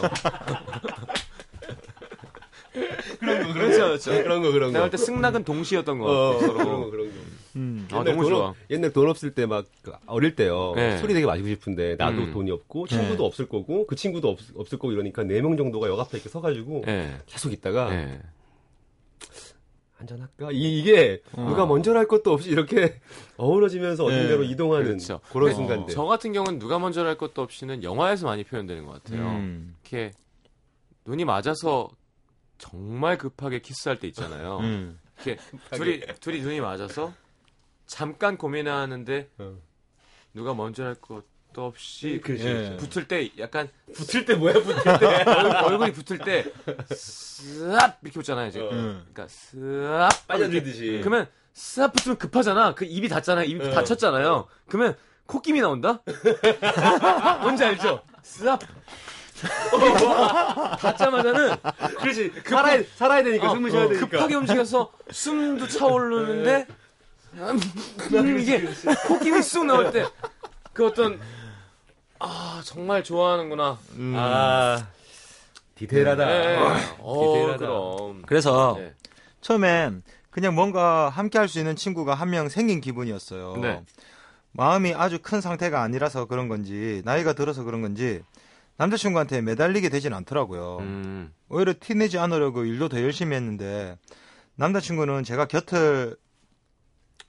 그런 3.19 3.47
거, 3.47 3.53
그렇죠, 3.53 3.77
그렇죠. 3.87 4.11
그런 4.11 4.41
거 4.41 4.51
그런 4.51 4.71
내가 4.71 4.85
거. 4.85 4.89
볼때 4.89 4.97
승낙은 4.97 5.43
동시였던 5.43 5.97
것 5.99 6.05
어, 6.05 6.33
같아, 6.33 6.53
그런 6.53 6.57
거 6.57 6.63
서로. 6.63 6.91
그런 6.91 7.07
거. 7.07 7.13
음. 7.55 7.87
아, 7.91 7.95
옛날 7.99 8.05
너무 8.13 8.21
돈 8.23 8.29
좋아. 8.31 8.47
없- 8.49 8.55
옛날 8.69 8.93
돈 8.93 9.09
없을 9.09 9.31
때 9.31 9.45
막 9.47 9.65
어릴 10.05 10.35
때요. 10.35 10.73
네. 10.75 10.97
술이 10.99 11.13
되게 11.15 11.25
마시고 11.25 11.47
싶은데 11.47 11.95
나도 11.97 12.17
음. 12.23 12.33
돈이 12.33 12.51
없고 12.51 12.85
친구도 12.87 13.25
없을 13.25 13.47
거고 13.47 13.87
그 13.87 13.95
친구도 13.95 14.29
없, 14.29 14.37
없을 14.55 14.77
거고 14.77 14.91
이러니까 14.91 15.23
네 15.23 15.41
명 15.41 15.57
정도가 15.57 15.87
역 15.87 15.99
앞에 15.99 16.17
이렇게 16.17 16.29
서가지고 16.29 16.83
예. 16.87 17.15
계속 17.25 17.51
있다가 17.53 17.89
예. 19.97 19.99
한잔 19.99 20.21
할까? 20.21 20.49
이, 20.51 20.83
게 20.83 21.21
누가 21.35 21.65
먼저 21.65 21.93
할 21.95 22.07
것도 22.07 22.31
없이 22.33 22.49
이렇게 22.49 22.99
어우러지면서 23.37 24.05
어딘가로 24.05 24.41
네. 24.41 24.47
이동하는 24.47 24.85
그렇죠. 24.87 25.19
그런 25.31 25.49
근데 25.49 25.55
순간들. 25.55 25.93
저 25.93 26.03
같은 26.05 26.33
경우는 26.33 26.59
누가 26.59 26.77
먼저 26.79 27.03
할 27.05 27.17
것도 27.17 27.41
없이는 27.41 27.83
영화에서 27.83 28.25
많이 28.27 28.43
표현되는 28.43 28.85
것 28.85 29.03
같아요. 29.03 29.27
음. 29.27 29.75
이렇게 29.81 30.11
눈이 31.05 31.25
맞아서 31.25 31.89
정말 32.57 33.17
급하게 33.17 33.59
키스할 33.59 33.99
때 33.99 34.07
있잖아요. 34.07 34.59
음. 34.59 34.99
이렇게 35.25 35.41
둘이 35.71 36.01
둘이 36.19 36.41
눈이 36.41 36.61
맞아서 36.61 37.13
잠깐 37.87 38.37
고민하는데 38.37 39.29
어. 39.39 39.55
누가 40.33 40.53
먼저 40.53 40.83
할 40.83 40.95
것 40.95 41.23
도 41.57 41.65
없이 41.65 42.21
그렇죠, 42.23 42.47
예. 42.47 42.53
그렇죠. 42.53 42.77
붙을 42.77 43.07
때 43.07 43.31
약간 43.39 43.67
붙을 43.95 44.25
때 44.25 44.35
뭐야 44.35 44.53
붙을 44.61 44.75
때? 44.99 45.23
얼굴, 45.25 45.55
얼굴이 45.73 45.91
붙을 45.91 46.19
때쓱 46.19 47.95
이렇게 48.03 48.19
붙잖아요. 48.19 48.47
이제. 48.49 48.59
어. 48.59 48.69
음. 48.69 49.03
그러니까 49.11 49.25
쓱 49.25 50.27
빠져들듯이. 50.27 50.99
그러면 51.03 51.27
쓱 51.55 51.93
붙으면 51.93 52.19
급하잖아. 52.19 52.75
그 52.75 52.85
입이 52.85 53.09
닫잖아요. 53.09 53.45
입이 53.45 53.69
어. 53.69 53.71
닫혔잖아요. 53.71 54.47
그러면 54.67 54.95
콧김이 55.25 55.59
나온다? 55.59 55.99
뭔지 57.41 57.65
알죠? 57.65 58.03
쓱 58.23 58.59
닫자마자는 60.79 61.55
그렇지. 61.99 62.33
살아야 62.45 62.83
살아야 62.95 63.23
되니까 63.23 63.49
어, 63.49 63.55
숨을 63.55 63.71
쉬어야 63.71 63.85
어, 63.85 63.87
되니까. 63.87 64.07
급하게 64.07 64.35
움직여서 64.35 64.91
숨도 65.09 65.67
차오르는데 65.67 66.67
음, 67.33 67.59
음, 68.13 68.39
이게 68.39 68.63
코끼리 69.07 69.41
쑥 69.41 69.65
나올 69.65 69.91
때 69.91 70.05
그 70.77 70.85
어떤 70.85 71.19
아 72.19 72.61
정말 72.65 73.03
좋아하는구나. 73.03 73.77
아 74.15 74.87
디테일하다. 75.75 76.25
네. 76.25 76.57
어, 76.99 77.19
디테일하다. 77.33 77.57
그럼. 77.57 78.21
그래서 78.25 78.75
네. 78.77 78.93
처음엔 79.41 80.03
그냥 80.31 80.55
뭔가 80.55 81.09
함께 81.09 81.37
할 81.37 81.47
수 81.47 81.59
있는 81.59 81.75
친구가 81.75 82.13
한 82.15 82.29
명 82.29 82.49
생긴 82.49 82.81
기분이었어요. 82.81 83.57
네. 83.57 83.83
마음이 84.51 84.93
아주 84.95 85.19
큰 85.21 85.41
상태가 85.41 85.81
아니라서 85.83 86.25
그런 86.25 86.47
건지 86.47 87.01
나이가 87.05 87.33
들어서 87.33 87.63
그런 87.63 87.81
건지 87.81 88.21
남자친구한테 88.77 89.41
매달리게 89.41 89.89
되진 89.89 90.13
않더라고요. 90.13 90.77
음, 90.81 91.33
오히려 91.49 91.73
티내지 91.79 92.17
않으려고 92.17 92.63
일도 92.65 92.89
더 92.89 93.01
열심히 93.01 93.35
했는데 93.35 93.97
남자친구는 94.55 95.23
제가 95.23 95.45
곁을 95.45 96.15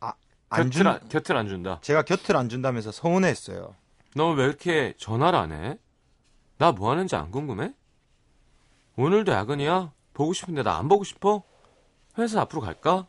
아, 0.00 0.12
안 0.48 0.58
곁을, 0.64 0.70
준, 0.70 0.86
안, 0.86 1.08
곁을 1.08 1.36
안 1.36 1.48
준다. 1.48 1.78
제가 1.82 2.02
곁을 2.02 2.36
안 2.36 2.48
준다면서 2.48 2.92
서운해했어요. 2.92 3.74
너 4.18 4.32
왜 4.34 4.44
이렇게 4.44 4.94
전화를 4.98 5.38
안 5.38 5.52
해? 5.52 5.78
나 6.58 6.72
뭐 6.72 6.90
하는지 6.90 7.14
안 7.14 7.30
궁금해? 7.30 7.72
오늘도 8.96 9.30
야근이야? 9.30 9.92
보고 10.12 10.32
싶은데 10.32 10.62
나 10.64 10.76
안 10.76 10.88
보고 10.88 11.04
싶어? 11.04 11.44
회사 12.18 12.40
앞으로 12.40 12.60
갈까? 12.60 13.06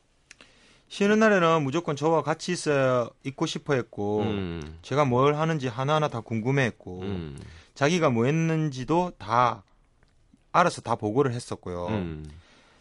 쉬는 0.87 1.17
날에는 1.19 1.63
무조건 1.63 1.95
저와 1.95 2.21
같이 2.21 2.51
있어야 2.51 3.09
있고 3.23 3.45
싶어 3.47 3.73
했고 3.73 4.21
음, 4.21 4.77
제가 4.83 5.05
뭘 5.05 5.35
하는지 5.35 5.67
하나하나 5.67 6.09
다 6.09 6.21
궁금해 6.21 6.63
했고 6.65 7.01
음, 7.01 7.39
자기가 7.75 8.09
뭐 8.11 8.25
했는지도 8.25 9.13
다 9.17 9.63
알아서 10.51 10.81
다 10.81 10.95
보고를 10.95 11.31
했었고요. 11.33 11.87
음. 11.87 12.29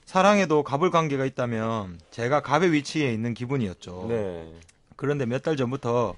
사랑에도 0.07 0.63
갑을 0.63 0.91
관계가 0.91 1.27
있다면 1.27 1.99
제가 2.11 2.41
갑의 2.41 2.73
위치에 2.73 3.13
있는 3.13 3.33
기분이었죠. 3.35 4.07
네. 4.09 4.55
그런데 4.97 5.25
몇 5.27 5.43
달 5.43 5.57
전부터 5.57 6.15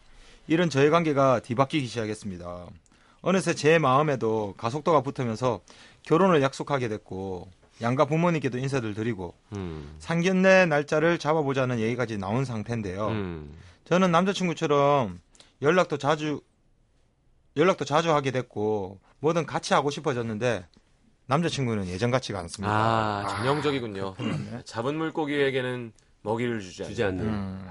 이런 0.50 0.68
저의 0.68 0.90
관계가 0.90 1.38
뒤바뀌기 1.40 1.86
시작했습니다. 1.86 2.66
어느새 3.22 3.54
제 3.54 3.78
마음에도 3.78 4.54
가속도가 4.56 5.00
붙으면서 5.00 5.60
결혼을 6.02 6.42
약속하게 6.42 6.88
됐고 6.88 7.48
양가 7.80 8.06
부모님께도 8.06 8.58
인사를 8.58 8.92
드리고 8.92 9.32
음, 9.52 9.94
상견례 10.00 10.66
날짜를 10.66 11.20
잡아보자는 11.20 11.78
얘기까지 11.78 12.18
나온 12.18 12.44
상태인데요. 12.44 13.08
음. 13.10 13.56
저는 13.84 14.10
남자친구처럼 14.10 15.20
연락도 15.62 15.98
자주 15.98 16.40
연락도 17.56 17.84
자주 17.84 18.10
하게 18.12 18.32
됐고 18.32 18.98
뭐든 19.20 19.46
같이 19.46 19.72
하고 19.72 19.90
싶어졌는데 19.90 20.66
남자친구는 21.26 21.86
예전 21.86 22.10
같지가 22.10 22.40
않습니다. 22.40 22.74
아, 22.74 23.36
전형적이군요. 23.36 24.16
잡은 24.64 24.96
물고기에게는 24.96 25.92
먹이를 26.22 26.60
주지, 26.60 26.82
주지 26.82 27.04
않는. 27.04 27.24
음. 27.24 27.70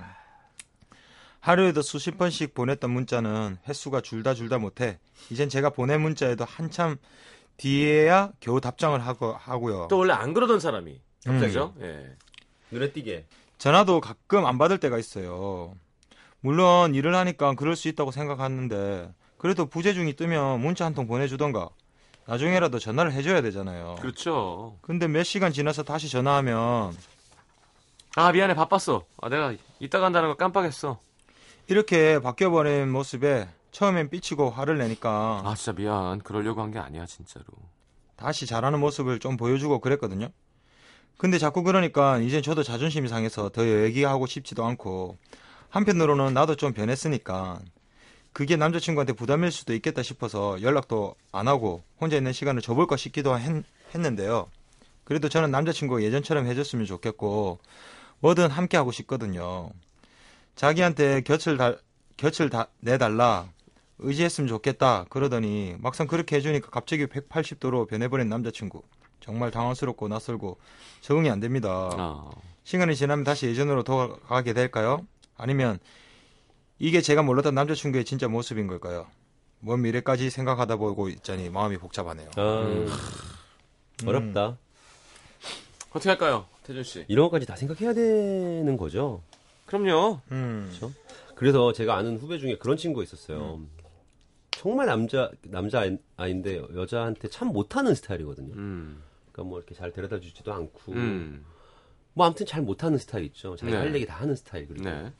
하루에도 1.41 1.81
수십 1.81 2.17
번씩 2.17 2.53
보냈던 2.53 2.91
문자는 2.91 3.57
횟수가 3.67 4.01
줄다 4.01 4.33
줄다 4.33 4.57
못해 4.57 4.99
이젠 5.29 5.47
제가 5.49 5.69
보낸 5.69 6.01
문자에도 6.01 6.43
한참 6.45 6.97
뒤에야 7.57 8.31
겨우 8.39 8.61
답장을 8.61 8.97
하고 9.05 9.33
하고요. 9.33 9.87
또 9.89 9.97
원래 9.99 10.13
안 10.13 10.33
그러던 10.33 10.59
사람이. 10.59 11.01
음. 11.27 11.39
그죠? 11.39 11.73
예. 11.81 12.15
눈에 12.71 12.91
띄게. 12.91 13.25
전화도 13.57 13.99
가끔 13.99 14.45
안 14.45 14.57
받을 14.57 14.77
때가 14.79 14.97
있어요. 14.97 15.73
물론 16.41 16.95
일을 16.95 17.15
하니까 17.15 17.53
그럴 17.55 17.75
수 17.75 17.89
있다고 17.89 18.11
생각하는데 18.11 19.13
그래도 19.37 19.65
부재중이 19.65 20.15
뜨면 20.15 20.61
문자 20.61 20.85
한 20.85 20.93
통 20.93 21.07
보내주던가 21.07 21.69
나중에라도 22.25 22.79
전화를 22.79 23.11
해줘야 23.11 23.41
되잖아요. 23.41 23.95
그렇죠. 23.99 24.77
근데 24.81 25.07
몇 25.07 25.23
시간 25.23 25.51
지나서 25.51 25.83
다시 25.83 26.09
전화하면 26.09 26.95
아, 28.15 28.31
미안해. 28.31 28.53
바빴어. 28.55 29.05
아, 29.21 29.29
내가 29.29 29.53
이따 29.79 29.99
간다는 29.99 30.29
거 30.29 30.35
깜빡했어. 30.35 30.99
이렇게 31.73 32.19
바뀌어버린 32.19 32.89
모습에 32.89 33.47
처음엔 33.71 34.09
삐치고 34.09 34.49
화를 34.49 34.79
내니까 34.79 35.43
아, 35.45 35.53
진짜 35.55 35.71
미안. 35.73 36.19
그러려고 36.19 36.61
한 36.63 36.71
게 36.71 36.79
아니야, 36.79 37.05
진짜로. 37.05 37.45
다시 38.15 38.47
잘하는 38.47 38.79
모습을 38.79 39.19
좀 39.19 39.37
보여주고 39.37 39.79
그랬거든요. 39.79 40.29
근데 41.17 41.37
자꾸 41.37 41.61
그러니까 41.61 42.17
이젠 42.17 42.41
저도 42.41 42.63
자존심이 42.63 43.07
상해서 43.07 43.49
더 43.49 43.67
얘기하고 43.67 44.25
싶지도 44.25 44.65
않고 44.65 45.17
한편으로는 45.69 46.33
나도 46.33 46.55
좀 46.55 46.73
변했으니까 46.73 47.59
그게 48.33 48.55
남자친구한테 48.55 49.13
부담일 49.13 49.51
수도 49.51 49.75
있겠다 49.75 50.01
싶어서 50.01 50.59
연락도 50.63 51.13
안 51.31 51.47
하고 51.47 51.83
혼자 52.01 52.17
있는 52.17 52.33
시간을 52.33 52.61
줘볼까 52.63 52.97
싶기도 52.97 53.37
했, 53.37 53.63
했는데요. 53.93 54.47
그래도 55.03 55.29
저는 55.29 55.51
남자친구가 55.51 56.01
예전처럼 56.01 56.47
해줬으면 56.47 56.85
좋겠고 56.87 57.59
뭐든 58.21 58.49
함께 58.49 58.77
하고 58.77 58.91
싶거든요. 58.91 59.69
자기한테 60.59 61.21
곁을 61.21 61.55
달, 61.55 61.79
곁을 62.17 62.49
다, 62.49 62.67
내달라 62.81 63.49
의지했으면 63.99 64.49
좋겠다 64.49 65.05
그러더니 65.09 65.77
막상 65.79 66.05
그렇게 66.05 66.35
해주니까 66.35 66.69
갑자기 66.69 67.05
180도로 67.05 67.87
변해버린 67.87 68.27
남자친구 68.27 68.83
정말 69.21 69.51
당황스럽고 69.51 70.09
낯설고 70.09 70.57
적응이 70.99 71.29
안 71.29 71.39
됩니다. 71.39 71.89
아. 71.93 72.29
시간이 72.65 72.97
지나면 72.97 73.23
다시 73.23 73.47
예전으로 73.47 73.83
돌아가게 73.83 74.51
될까요? 74.51 75.07
아니면 75.37 75.79
이게 76.77 76.99
제가 76.99 77.23
몰랐던 77.23 77.55
남자친구의 77.55 78.03
진짜 78.03 78.27
모습인 78.27 78.67
걸까요? 78.67 79.07
먼 79.61 79.81
미래까지 79.81 80.29
생각하다 80.29 80.75
보고 80.75 81.07
있자니 81.07 81.49
마음이 81.51 81.77
복잡하네요. 81.77 82.31
아, 82.35 82.41
음. 82.63 82.89
어렵다. 84.05 84.57
어떻게 85.91 86.09
할까요, 86.09 86.47
태준 86.63 86.83
씨? 86.83 87.05
이런 87.07 87.27
것까지 87.27 87.45
다 87.45 87.55
생각해야 87.55 87.93
되는 87.93 88.75
거죠. 88.75 89.21
그럼요. 89.69 90.19
음. 90.31 90.65
그렇죠? 90.67 90.91
그래서 91.35 91.71
제가 91.71 91.95
아는 91.95 92.17
후배 92.17 92.39
중에 92.39 92.57
그런 92.57 92.75
친구가 92.75 93.03
있었어요. 93.03 93.61
정말 94.51 94.87
남자 94.87 95.31
남자 95.43 95.87
아이인데 96.17 96.57
여자한테 96.75 97.29
참 97.29 97.49
못하는 97.49 97.93
스타일이거든요. 97.93 98.53
음. 98.55 99.01
그러니까 99.31 99.49
뭐 99.49 99.59
이렇게 99.59 99.75
잘 99.75 99.91
데려다 99.91 100.19
주지도 100.19 100.51
않고 100.51 100.93
음. 100.93 101.45
뭐 102.13 102.25
아무튼 102.25 102.47
잘 102.47 102.63
못하는 102.63 102.97
스타일 102.97 103.25
있죠. 103.25 103.55
자기 103.55 103.71
네. 103.71 103.77
할 103.77 103.93
얘기 103.93 104.05
다 104.07 104.15
하는 104.15 104.35
스타일 104.35 104.67
그리고 104.67 104.89
네. 104.89 105.13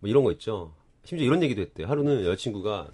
뭐 0.00 0.10
이런 0.10 0.22
거 0.22 0.32
있죠. 0.32 0.74
심지어 1.02 1.26
이런 1.26 1.42
얘기도 1.42 1.62
했대요. 1.62 1.86
하루는 1.88 2.24
여자친구가 2.26 2.88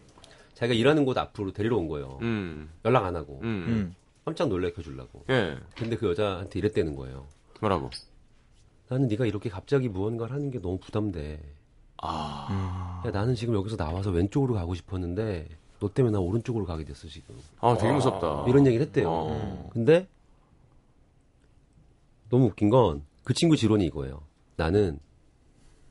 자기가 0.55 0.79
일하는 0.79 1.05
곳 1.05 1.19
앞으로 1.19 1.53
데리러 1.53 1.77
온 1.77 1.89
거예요. 1.89 2.21
음. 2.23 2.71
연락 2.85 3.05
안 3.05 3.17
하고 3.17 3.41
음. 3.43 3.65
음. 3.69 3.95
깜짝 4.25 4.49
놀래켜 4.49 4.81
주려고. 4.81 5.25
예. 5.29 5.59
근데 5.77 5.97
그 5.97 6.09
여자한테 6.09 6.61
이랬다는 6.61 6.95
거예요. 6.95 7.27
뭐라고? 7.61 7.91
나는 8.89 9.09
네가 9.09 9.27
이렇게 9.27 9.49
갑자기 9.49 9.89
무언가를 9.89 10.35
하는 10.35 10.51
게 10.51 10.61
너무 10.61 10.79
부담돼. 10.79 11.41
아. 12.03 13.03
야, 13.07 13.11
나는 13.11 13.35
지금 13.35 13.55
여기서 13.55 13.77
나와서 13.77 14.11
왼쪽으로 14.11 14.55
가고 14.55 14.75
싶었는데 14.75 15.49
너 15.81 15.93
때문에 15.93 16.13
나 16.13 16.21
오른쪽으로 16.21 16.67
가게 16.67 16.85
됐어 16.85 17.09
지금. 17.09 17.35
아, 17.61 17.77
되게 17.77 17.93
무섭다. 17.93 18.45
이런 18.49 18.67
얘기를 18.67 18.85
했대요. 18.87 19.09
어. 19.11 19.71
근데 19.73 20.09
너무 22.31 22.47
웃긴 22.47 22.69
건 22.71 23.05
그 23.25 23.33
친구 23.33 23.57
지론이 23.57 23.87
이거예요. 23.87 24.23
나는 24.57 25.01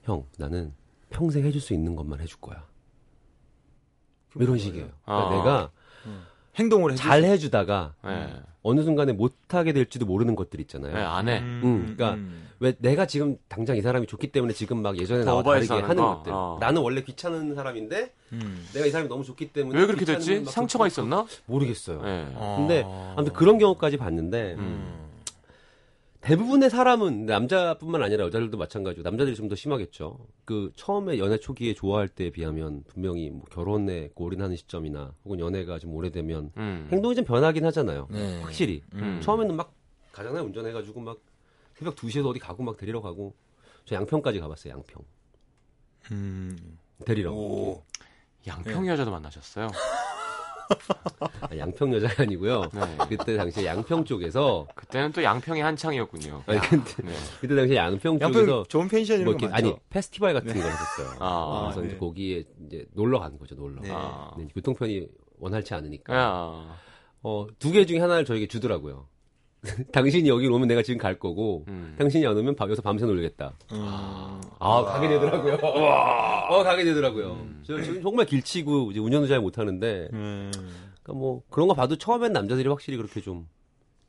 형, 0.03 0.25
나는 0.37 0.73
평생 1.09 1.43
해줄 1.45 1.59
수 1.59 1.73
있는 1.73 1.95
것만 1.95 2.21
해줄 2.21 2.39
거야. 2.39 2.63
이런 4.35 4.57
식이에요. 4.57 4.87
그러니까 5.03 5.27
아. 5.27 5.29
내가 5.35 5.71
행동을 6.55 6.91
해줄 6.93 7.03
잘 7.03 7.23
해주다가 7.23 7.95
예. 8.05 8.41
어느 8.63 8.81
순간에 8.81 9.11
못하게 9.13 9.73
될지도 9.73 10.05
모르는 10.05 10.35
것들 10.35 10.59
있잖아요. 10.61 10.97
예, 10.97 11.01
안 11.01 11.27
해. 11.27 11.39
음, 11.39 11.95
그러니까 11.95 12.17
왜 12.59 12.73
내가 12.79 13.05
지금 13.05 13.37
당장 13.49 13.75
이 13.75 13.81
사람이 13.81 14.07
좋기 14.07 14.31
때문에 14.31 14.53
지금 14.53 14.81
막 14.81 14.97
예전에 14.97 15.25
더 15.25 15.41
나와 15.41 15.43
다르게 15.43 15.73
하는 15.73 15.95
거? 15.97 16.17
것들. 16.17 16.31
어. 16.33 16.57
나는 16.61 16.81
원래 16.81 17.01
귀찮은 17.03 17.55
사람인데 17.55 18.13
음. 18.31 18.65
내가 18.73 18.85
이 18.85 18.89
사람이 18.89 19.09
너무 19.09 19.23
좋기 19.25 19.49
때문에 19.51 19.77
왜 19.77 19.85
그렇게 19.85 20.05
됐지? 20.05 20.39
막 20.39 20.51
상처가 20.51 20.87
있었나? 20.87 21.25
모르겠어요. 21.45 22.01
예. 22.05 22.27
근데 22.55 22.83
아무튼 23.15 23.33
그런 23.33 23.57
경우까지 23.57 23.97
봤는데 23.97 24.55
음. 24.57 25.02
대부분의 26.23 26.69
사람은 26.69 27.25
남자뿐만 27.25 28.01
아니라 28.01 28.23
여자들도 28.25 28.57
마찬가지고 28.57 29.03
남자들이 29.03 29.35
좀 29.35 29.43
더 29.49 29.55
심하겠죠. 29.55 30.25
그 30.45 30.71
처음에 30.77 31.19
연애 31.19 31.37
초기에 31.37 31.73
좋아할 31.73 32.07
때에 32.07 32.29
비하면 32.31 32.83
분명히 32.87 33.29
뭐 33.29 33.43
결혼에 33.51 34.09
올인하는 34.15 34.55
시점이나 34.55 35.13
혹은 35.25 35.39
연애가 35.39 35.79
좀 35.79 35.93
오래되면 35.93 36.51
음. 36.55 36.87
행동이 36.91 37.13
좀 37.15 37.25
변하긴 37.25 37.65
하잖아요. 37.65 38.07
네. 38.09 38.41
확실히 38.41 38.81
음. 38.93 39.19
처음에는 39.21 39.53
막 39.55 39.73
가잖아요 40.13 40.43
운전해가지고 40.43 41.01
막 41.01 41.17
새벽 41.75 41.95
2시에도 41.95 42.27
어디 42.29 42.39
가고 42.39 42.63
막 42.63 42.77
데리러 42.77 43.01
가고 43.01 43.35
저 43.83 43.95
양평까지 43.95 44.39
가봤어요 44.39 44.73
양평 44.73 45.03
음. 46.11 46.77
데리러 47.05 47.33
오. 47.33 47.83
양평 48.47 48.87
여자도 48.87 49.11
만나셨어요? 49.11 49.67
아, 51.41 51.57
양평 51.57 51.93
여자가 51.93 52.23
아니고요. 52.23 52.61
네. 52.73 52.81
그때 53.09 53.35
당시에 53.37 53.65
양평 53.65 54.05
쪽에서 54.05 54.67
그때는 54.75 55.11
또 55.11 55.23
양평이 55.23 55.61
한창이었군요. 55.61 56.43
아니 56.45 56.59
근데 56.61 56.91
네. 57.03 57.13
그때 57.41 57.55
당시에 57.55 57.77
양평 57.77 58.19
양평 58.21 58.33
쪽에서 58.33 58.63
좋은 58.69 58.87
펜션 58.87 59.19
이런 59.21 59.25
뭐 59.25 59.33
이렇게. 59.33 59.53
아니 59.53 59.75
페스티벌 59.89 60.33
같은 60.33 60.53
걸 60.53 60.57
했었어요. 60.63 61.17
아, 61.19 61.61
그래서 61.65 61.81
네. 61.81 61.87
이제 61.87 61.97
거기에 61.97 62.43
이제 62.65 62.85
놀러 62.93 63.19
간 63.19 63.37
거죠 63.37 63.55
놀러. 63.55 63.81
네. 63.81 63.89
아. 63.91 64.31
네, 64.37 64.47
교통편이 64.53 65.07
원활치 65.39 65.73
않으니까 65.73 66.15
야. 66.15 66.77
어, 67.25 67.47
두 67.59 67.71
개 67.71 67.85
중에 67.85 67.99
하나를 67.99 68.25
저에게 68.25 68.47
주더라고요. 68.47 69.07
당신이 69.91 70.27
여기 70.27 70.47
오면 70.47 70.67
내가 70.67 70.81
지금 70.81 70.97
갈 70.97 71.17
거고 71.17 71.63
음. 71.69 71.95
당신이 71.97 72.25
안 72.27 72.37
오면 72.37 72.55
밤 72.55 72.67
여기서 72.67 72.81
밤새 72.81 73.05
놀겠다. 73.05 73.53
음. 73.71 74.41
아 74.59 74.83
가게 74.83 75.07
되더라고요. 75.07 75.55
어 75.63 76.63
가게 76.63 76.83
되더라고요. 76.83 77.31
음. 77.33 77.63
저 77.65 77.81
지금 77.81 78.01
정말 78.01 78.25
길치고 78.25 78.91
이제 78.91 78.99
운전도 78.99 79.27
잘 79.27 79.39
못하는데 79.39 80.09
음. 80.11 80.51
그러니까 80.53 81.13
뭐 81.13 81.43
그런 81.49 81.67
거 81.67 81.73
봐도 81.73 81.95
처음엔 81.95 82.33
남자들이 82.33 82.67
확실히 82.67 82.97
그렇게 82.97 83.21
좀 83.21 83.47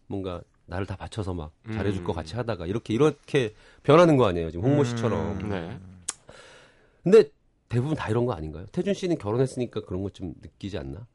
뭔가 0.08 0.42
나를 0.66 0.86
다 0.86 0.96
바쳐서 0.96 1.34
막 1.34 1.52
잘해줄 1.72 2.02
음. 2.02 2.04
것 2.04 2.12
같이 2.14 2.34
하다가 2.34 2.66
이렇게 2.66 2.94
이렇게 2.94 3.54
변하는 3.82 4.16
거 4.16 4.26
아니에요 4.26 4.50
지금 4.50 4.64
홍모 4.64 4.84
씨처럼. 4.84 5.48
네. 5.48 5.78
근데 7.04 7.30
대부분 7.68 7.96
다 7.96 8.08
이런 8.08 8.26
거 8.26 8.32
아닌가요? 8.32 8.66
태준 8.72 8.94
씨는 8.94 9.18
결혼했으니까 9.18 9.82
그런 9.82 10.02
거좀 10.02 10.34
느끼지 10.40 10.78
않나? 10.78 11.06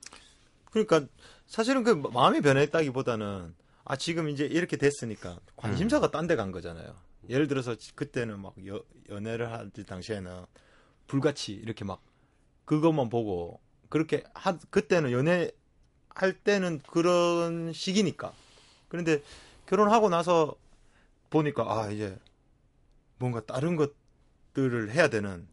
그러니까 0.71 1.01
사실은 1.47 1.83
그 1.83 1.91
마음이 2.13 2.41
변했다기보다는 2.41 3.53
아 3.89 3.95
지금 3.95 4.29
이제 4.29 4.45
이렇게 4.45 4.77
됐으니까 4.77 5.39
관심사가 5.55 6.11
딴데 6.11 6.35
간 6.35 6.51
거잖아요. 6.51 6.95
예를 7.27 7.47
들어서 7.47 7.75
그때는 7.95 8.39
막 8.39 8.53
여- 8.67 8.83
연애를 9.09 9.51
할 9.51 9.71
당시에는 9.71 10.45
불같이 11.07 11.53
이렇게 11.53 11.83
막 11.83 11.99
그것만 12.65 13.09
보고 13.09 13.59
그렇게 13.89 14.23
하 14.35 14.55
그때는 14.69 15.11
연애 15.11 15.51
할 16.09 16.33
때는 16.33 16.81
그런 16.87 17.73
시기니까. 17.73 18.31
그런데 18.89 19.23
결혼하고 19.65 20.09
나서 20.09 20.55
보니까 21.31 21.63
아 21.67 21.89
이제 21.89 22.15
뭔가 23.17 23.43
다른 23.43 23.75
것들을 23.75 24.91
해야 24.91 25.09
되는 25.09 25.47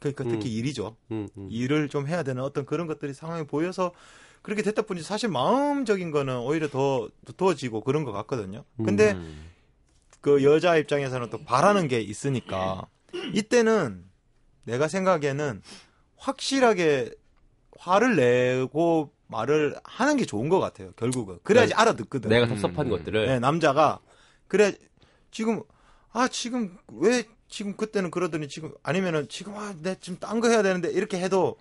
그러니까 0.00 0.24
특히 0.24 0.52
일이죠. 0.52 0.96
음, 1.12 1.28
음. 1.36 1.48
일을 1.48 1.88
좀 1.88 2.08
해야 2.08 2.24
되는 2.24 2.42
어떤 2.42 2.66
그런 2.66 2.88
것들이 2.88 3.14
상황이 3.14 3.46
보여서 3.46 3.94
그렇게 4.42 4.62
됐다 4.62 4.82
보니 4.82 5.02
사실 5.02 5.28
마음적인 5.28 6.10
거는 6.10 6.38
오히려 6.38 6.68
더 6.68 7.08
두터워지고 7.26 7.82
그런 7.82 8.04
것 8.04 8.12
같거든요. 8.12 8.64
근데 8.84 9.12
음. 9.12 9.50
그 10.20 10.42
여자 10.44 10.76
입장에서는 10.76 11.30
또 11.30 11.44
바라는 11.44 11.88
게 11.88 12.00
있으니까 12.00 12.86
이때는 13.34 14.04
내가 14.64 14.88
생각에는 14.88 15.62
확실하게 16.16 17.10
화를 17.78 18.16
내고 18.16 19.12
말을 19.28 19.76
하는 19.84 20.16
게 20.16 20.24
좋은 20.24 20.48
것 20.48 20.58
같아요. 20.60 20.92
결국은 20.92 21.38
그래야지 21.42 21.74
알아듣거든. 21.74 22.30
내가 22.30 22.46
음. 22.46 22.48
섭섭한 22.50 22.88
것들을 22.88 23.26
네, 23.26 23.38
남자가 23.38 24.00
그래 24.46 24.72
지금 25.30 25.62
아 26.12 26.26
지금 26.28 26.76
왜 26.88 27.24
지금 27.48 27.76
그때는 27.76 28.10
그러더니 28.10 28.48
지금 28.48 28.72
아니면은 28.82 29.28
지금 29.28 29.54
아 29.56 29.74
내 29.82 29.94
지금 30.00 30.18
딴 30.18 30.40
거 30.40 30.48
해야 30.48 30.62
되는데 30.62 30.90
이렇게 30.90 31.18
해도 31.20 31.56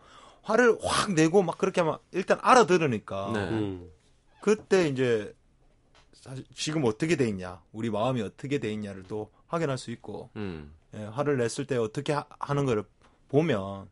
화를 0.47 0.77
확 0.81 1.11
내고 1.11 1.43
막 1.43 1.57
그렇게 1.57 1.81
하면 1.81 1.97
일단 2.13 2.39
알아들으니까 2.41 3.31
네. 3.33 3.39
음. 3.49 3.91
그때 4.39 4.87
이제 4.87 5.35
사실 6.13 6.45
지금 6.55 6.85
어떻게 6.85 7.17
돼 7.17 7.27
있냐 7.27 7.61
우리 7.73 7.89
마음이 7.89 8.21
어떻게 8.21 8.57
돼 8.57 8.71
있냐를 8.71 9.03
또 9.09 9.29
확인할 9.47 9.77
수 9.77 9.91
있고 9.91 10.29
음. 10.37 10.71
예, 10.95 11.03
화를 11.03 11.37
냈을 11.37 11.65
때 11.67 11.75
어떻게 11.75 12.13
하, 12.13 12.53
는 12.53 12.65
거를 12.65 12.85
보면 13.27 13.89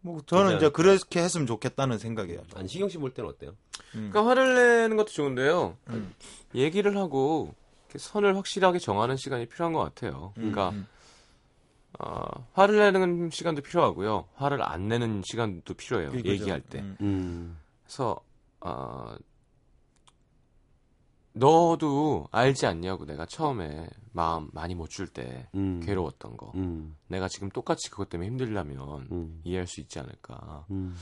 뭐 0.00 0.20
저는. 0.26 0.56
이제 0.56 0.70
그렇게 0.70 1.20
했으면 1.22 1.46
좋겠다는 1.46 1.98
생각이에요. 1.98 2.42
아니 2.56 2.68
시경 2.68 2.88
씨 2.88 2.98
볼 2.98 3.12
때는 3.14 3.30
어때요? 3.30 3.52
그러니까 3.92 4.26
화를 4.26 4.54
내는 4.54 4.96
것도 4.96 5.10
좋은데요. 5.10 5.76
음. 5.90 6.12
얘기를 6.54 6.96
하고 6.96 7.54
이렇게 7.86 7.98
선을 8.00 8.36
확실하게 8.36 8.80
정하는 8.80 9.16
시간이 9.16 9.46
필요한 9.46 9.72
것 9.72 9.80
같아요. 9.80 10.32
음, 10.38 10.52
그러니까 10.52 10.70
음. 10.70 10.86
어, 11.98 12.46
화를 12.52 12.78
내는 12.78 13.30
시간도 13.30 13.62
필요하고요. 13.62 14.28
화를 14.34 14.62
안 14.62 14.88
내는 14.88 15.22
시간도 15.24 15.74
필요해요. 15.74 16.10
그거죠. 16.10 16.28
얘기할 16.28 16.60
때. 16.60 16.80
음. 16.80 16.96
음. 17.00 17.58
그래서 17.84 18.20
어, 18.60 19.14
너도 21.32 22.28
알지 22.32 22.66
않냐고 22.66 23.04
내가 23.04 23.26
처음에 23.26 23.88
마음 24.12 24.48
많이 24.52 24.74
못 24.74 24.88
줄때 24.88 25.48
음. 25.54 25.80
괴로웠던 25.84 26.36
거. 26.36 26.52
음. 26.54 26.96
내가 27.08 27.28
지금 27.28 27.50
똑같이 27.50 27.90
그것 27.90 28.08
때문에 28.08 28.28
힘들려면 28.28 29.08
음. 29.12 29.40
이해할 29.44 29.66
수 29.66 29.80
있지 29.80 29.98
않을까. 29.98 30.66
음. 30.70 30.96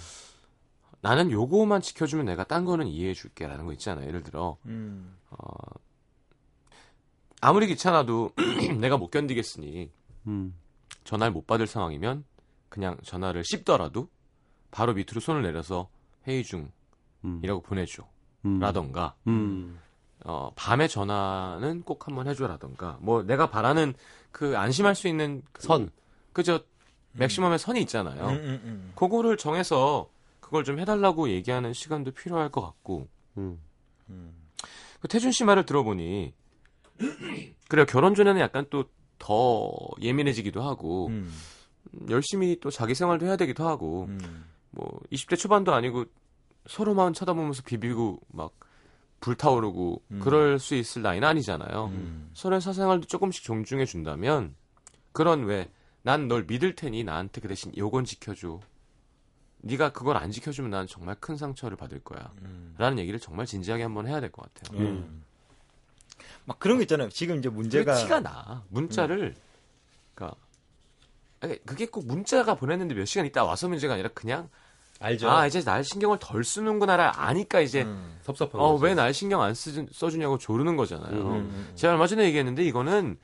나는 1.00 1.30
요거만 1.30 1.82
지켜주면 1.82 2.26
내가 2.26 2.44
딴 2.44 2.64
거는 2.64 2.86
이해해 2.88 3.14
줄게라는 3.14 3.66
거 3.66 3.72
있잖아요. 3.72 4.06
예를 4.08 4.22
들어 4.22 4.56
음. 4.66 5.16
아무리 7.40 7.66
귀찮아도 7.66 8.32
내가 8.80 8.96
못 8.96 9.10
견디겠으니 9.10 9.90
음. 10.26 10.54
전화를 11.04 11.32
못 11.32 11.46
받을 11.46 11.66
상황이면 11.66 12.24
그냥 12.68 12.96
전화를 13.02 13.44
씹더라도 13.44 14.08
바로 14.70 14.94
밑으로 14.94 15.20
손을 15.20 15.42
내려서 15.42 15.88
회의 16.26 16.42
중이라고 16.42 16.72
음. 17.24 17.62
보내줘. 17.62 18.04
음. 18.44 18.58
라던가 18.58 19.14
음. 19.26 19.78
어, 20.24 20.50
밤에 20.54 20.88
전화는 20.88 21.82
꼭 21.82 22.06
한번 22.06 22.28
해줘라던가 22.28 22.98
뭐 23.00 23.22
내가 23.22 23.48
바라는 23.50 23.94
그 24.32 24.56
안심할 24.56 24.94
수 24.94 25.08
있는 25.08 25.42
그, 25.52 25.62
선. 25.62 25.90
그저 26.32 26.60
맥시멈의 27.12 27.58
선이 27.58 27.80
있잖아요. 27.82 28.26
음, 28.26 28.34
음, 28.34 28.60
음. 28.64 28.92
그거를 28.96 29.36
정해서 29.36 30.10
그걸 30.40 30.64
좀 30.64 30.80
해달라고 30.80 31.28
얘기하는 31.28 31.72
시간도 31.72 32.10
필요할 32.10 32.50
것 32.50 32.60
같고 32.60 33.08
음. 33.38 33.60
그 35.00 35.08
태준 35.08 35.32
씨 35.32 35.44
말을 35.44 35.64
들어보니 35.64 36.34
그래요 37.68 37.86
결혼 37.86 38.14
전에는 38.14 38.40
약간 38.40 38.66
또 38.70 38.84
더 39.18 39.70
예민해지기도 40.00 40.62
하고 40.62 41.08
음, 41.08 41.32
음, 41.94 42.06
열심히 42.10 42.58
또 42.60 42.70
자기 42.70 42.94
생활도 42.94 43.26
해야 43.26 43.36
되기도 43.36 43.66
하고 43.66 44.06
음. 44.08 44.44
뭐 44.70 45.00
20대 45.12 45.38
초반도 45.38 45.72
아니고 45.72 46.04
서로만 46.66 47.12
쳐다보면서 47.12 47.62
비비고 47.62 48.20
막 48.28 48.52
불타오르고 49.20 50.02
음. 50.10 50.20
그럴 50.20 50.58
수 50.58 50.74
있을 50.74 51.02
나이는 51.02 51.26
아니잖아요. 51.26 51.86
음. 51.86 52.30
서로의 52.34 52.60
사생활도 52.60 53.06
조금씩 53.06 53.44
존중해 53.44 53.84
준다면 53.86 54.54
그런 55.12 55.44
왜 55.44 55.68
난 56.04 56.28
널 56.28 56.44
믿을 56.44 56.74
테니 56.74 57.02
나한테 57.02 57.40
그 57.40 57.48
대신 57.48 57.72
요건 57.78 58.04
지켜줘. 58.04 58.60
네가 59.62 59.92
그걸 59.92 60.18
안 60.18 60.30
지켜주면 60.30 60.70
난 60.70 60.86
정말 60.86 61.14
큰 61.18 61.38
상처를 61.38 61.78
받을 61.78 61.98
거야. 62.00 62.30
음. 62.42 62.74
라는 62.76 62.98
얘기를 62.98 63.18
정말 63.18 63.46
진지하게 63.46 63.84
한번 63.84 64.06
해야 64.06 64.20
될 64.20 64.30
것 64.30 64.52
같아요. 64.52 65.02
음. 66.44 66.46
막 66.46 66.58
그런 66.58 66.76
거 66.78 66.82
있잖아요. 66.82 67.08
지금 67.08 67.38
이제 67.38 67.48
문제가 67.48 67.94
티가 67.94 68.20
나. 68.20 68.62
문자를 68.68 69.34
그러니까 70.14 70.38
아니, 71.40 71.58
그게 71.64 71.86
꼭 71.86 72.06
문자가 72.06 72.54
보냈는데 72.54 72.94
몇 72.94 73.04
시간 73.04 73.26
있다 73.26 73.44
와서 73.44 73.68
문제가 73.68 73.94
아니라 73.94 74.10
그냥 74.14 74.48
알죠. 75.00 75.30
아 75.30 75.46
이제 75.46 75.62
날 75.62 75.84
신경을 75.84 76.18
덜 76.20 76.44
쓰는구나를 76.44 77.10
아니까 77.14 77.60
이제 77.60 77.82
음. 77.82 78.18
섭섭한 78.22 78.60
어 78.60 78.72
거죠. 78.72 78.84
왜날 78.84 79.12
신경 79.12 79.42
안 79.42 79.54
쓰, 79.54 79.86
써주냐고 79.92 80.38
조르는 80.38 80.76
거잖아요. 80.76 81.14
음, 81.14 81.32
음. 81.34 81.72
제가 81.74 81.94
얼마 81.94 82.06
전에 82.06 82.24
얘기했는데 82.26 82.64
이거는 82.64 83.18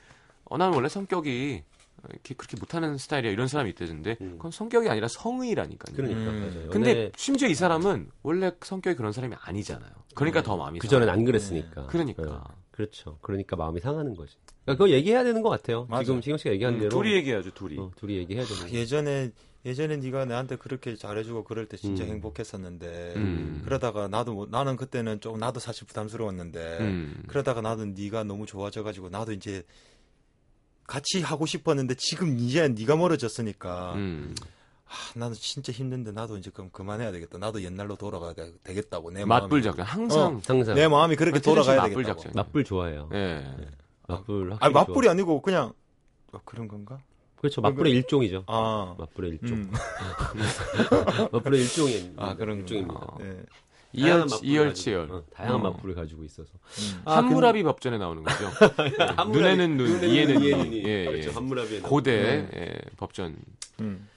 어, 0.45 0.59
난 0.59 0.73
원래 0.75 0.89
성격이 0.89 1.63
이렇게 2.09 2.35
그렇게 2.35 2.57
못하는 2.59 2.99
스타일이야 2.99 3.31
이런 3.31 3.47
사람이 3.47 3.71
있다던데 3.71 4.17
음. 4.21 4.33
그건 4.33 4.51
성격이 4.51 4.89
아니라 4.89 5.07
성의라니까요. 5.09 5.97
그러니까 5.97 6.31
음. 6.31 6.53
맞아요. 6.55 6.71
근데 6.71 6.91
연애 6.91 7.13
심지어 7.17 7.49
이 7.49 7.55
사람은 7.55 8.11
원래 8.23 8.51
성격이 8.61 8.97
그런 8.97 9.13
사람이 9.13 9.37
아니잖아요. 9.41 9.91
그러니까 10.15 10.43
더 10.43 10.57
마음이 10.57 10.81
그 10.81 10.89
전엔. 10.89 11.09
안 11.09 11.25
그랬으니까. 11.25 11.87
그러니까. 11.87 12.45
네. 12.71 12.77
그렇죠. 12.77 13.19
그러니까 13.23 13.57
마음이 13.57 13.81
상하는 13.81 14.15
거지. 14.15 14.35
그러니까 14.65 14.85
그거 14.85 14.91
얘기해야 14.91 15.25
되는 15.25 15.43
것 15.43 15.49
같아요. 15.51 15.87
맞아. 15.89 16.05
지금 16.05 16.21
신경 16.23 16.39
씨가 16.39 16.53
얘기한 16.53 16.75
음, 16.75 16.79
대로 16.81 16.91
둘이 16.91 17.15
얘기해야죠 17.17 17.53
둘이. 17.53 17.79
어, 17.79 17.91
둘이 17.97 18.17
얘기해야 18.19 18.45
되는 18.45 18.63
거. 18.63 18.71
예전에 18.71 19.31
예전에 19.67 19.97
네가 19.99 20.25
나한테 20.25 20.57
그렇게 20.57 20.97
잘해주고 20.97 21.45
그럴 21.45 21.67
때 21.67 21.77
진짜 21.77 22.05
음. 22.05 22.11
행복했었는데 22.11 23.13
음. 23.17 23.61
그러다가 23.65 24.09
나도 24.09 24.33
뭐- 24.33 24.47
나는 24.51 24.77
그때는 24.77 25.21
좀 25.21 25.39
나도 25.39 25.61
사실 25.61 25.87
부담스러웠는데 25.87 26.79
음. 26.81 27.25
그러다가 27.27 27.61
나도 27.61 27.85
네가 27.87 28.25
너무 28.25 28.47
좋아져가지고 28.47 29.11
나도 29.11 29.33
이제 29.33 29.63
같이 30.87 31.21
하고 31.21 31.45
싶었는데 31.47 31.95
지금 31.99 32.39
이제 32.39 32.67
네가 32.69 32.97
멀어졌으니까 32.97 33.95
음. 33.95 34.35
아, 34.91 35.19
나는 35.19 35.35
진짜 35.37 35.73
힘든데 35.73 36.11
나도 36.13 36.37
이제 36.37 36.51
그럼 36.53 36.69
그만해야 36.73 37.13
되겠다. 37.13 37.39
나도 37.39 37.63
옛날로 37.63 37.95
돌아가야 37.95 38.35
되- 38.35 38.53
되겠다고 38.65 39.13
내 39.13 39.25
맞불 39.25 39.49
마음이 39.49 39.63
작전 39.63 39.87
항상 39.87 40.41
항상 40.45 40.75
내 40.75 40.89
마음이 40.89 41.15
그렇게 41.15 41.39
아, 41.39 41.41
돌아가야 41.41 41.77
맞불 41.83 41.95
되겠다고. 42.03 42.21
작전. 42.21 42.33
맞불 42.35 42.65
좋아해요. 42.65 43.09
예. 43.15 43.45
맞불 44.09 44.51
확실히 44.53 44.59
아니 44.67 44.75
맞불이 44.75 45.05
좋아. 45.05 45.13
아니고 45.13 45.43
그냥 45.43 45.73
어, 46.33 46.41
그런 46.45 46.67
건가? 46.67 46.99
그렇죠. 47.37 47.61
맞불의 47.61 47.93
일종이죠. 47.93 48.45
아, 48.49 48.97
맞불의 48.99 49.31
일종. 49.41 49.49
음. 49.59 49.73
맞불의 51.33 51.61
일종이 51.63 52.13
아 52.19 52.35
그런 52.35 52.59
일종입니다. 52.59 52.95
어. 53.01 53.17
네. 53.21 53.43
이열 53.93 54.21
맞불을 54.21 54.45
이열치열. 54.49 55.11
어, 55.11 55.23
다양한 55.35 55.61
음. 55.61 55.63
맞불을 55.65 55.95
가지고 55.95 56.25
있어서. 56.25 56.51
음. 56.55 57.03
아, 57.05 57.17
한무라비 57.19 57.63
법전에 57.63 57.99
나오는 57.99 58.23
거죠. 58.23 58.49
한무라비- 59.17 59.33
눈에는 59.33 59.77
눈, 59.77 59.87
눈에는 60.01 60.11
이에는 60.43 60.43
이. 60.73 60.77
이. 60.79 60.85
예, 60.85 61.05
그렇죠. 61.07 61.31
예. 61.31 61.33
한무라비에 61.35 61.81
고대 61.81 62.49
예, 62.55 62.79
법전. 62.97 63.37
음. 63.81 64.09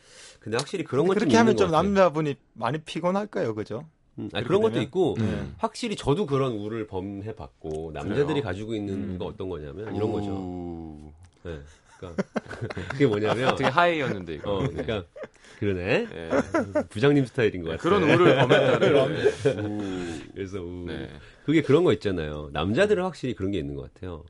근데 0.44 0.58
확실히 0.58 0.84
그런 0.84 1.08
것좀 1.08 1.20
그렇게 1.20 1.38
하면 1.38 1.54
있는 1.54 1.58
좀것 1.58 1.72
같아요. 1.72 1.90
남자분이 1.90 2.36
많이 2.54 2.78
피곤할까요, 2.80 3.56
그죠? 3.56 3.88
음, 4.20 4.30
아니, 4.34 4.46
그런 4.46 4.62
것도 4.62 4.74
되면? 4.74 4.84
있고 4.84 5.16
음. 5.20 5.56
확실히 5.58 5.96
저도 5.96 6.26
그런 6.26 6.52
우를 6.54 6.86
범해봤고 6.86 7.92
남자들이 7.94 8.26
그래요? 8.26 8.44
가지고 8.44 8.76
있는 8.76 8.94
음. 8.94 9.16
우가 9.16 9.26
어떤 9.26 9.50
거냐면 9.50 9.96
이런 9.96 10.12
거죠. 10.12 10.32
우. 10.32 11.12
네. 11.44 11.60
그러니까 11.98 12.24
그게 12.92 13.06
뭐냐면 13.08 13.56
되게 13.56 13.70
하이였는데 13.70 14.34
이거. 14.36 14.58
어, 14.58 14.68
그러니까 14.68 15.06
그러네. 15.60 16.08
예. 16.14 16.30
부장님 16.90 17.26
스타일인 17.26 17.64
것 17.64 17.70
같아. 17.72 17.82
그런 17.82 18.04
우를 18.04 18.36
범했다는. 18.38 20.32
그래서 20.34 20.62
우. 20.62 20.86
네. 20.88 21.10
그게 21.46 21.62
그런 21.62 21.86
거 21.86 21.94
있잖아요. 21.94 22.50
남자들은 22.52 23.02
확실히 23.02 23.34
그런 23.34 23.52
게 23.52 23.60
있는 23.60 23.76
것 23.76 23.94
같아요. 23.94 24.26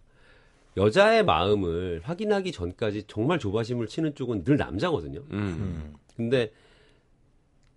여자의 0.78 1.24
마음을 1.24 2.02
확인하기 2.04 2.52
전까지 2.52 3.04
정말 3.08 3.40
조바심을 3.40 3.88
치는 3.88 4.16
쪽은 4.16 4.44
늘 4.44 4.58
남자거든요. 4.58 5.22
음. 5.32 5.94
음. 6.20 6.30
근데 6.30 6.52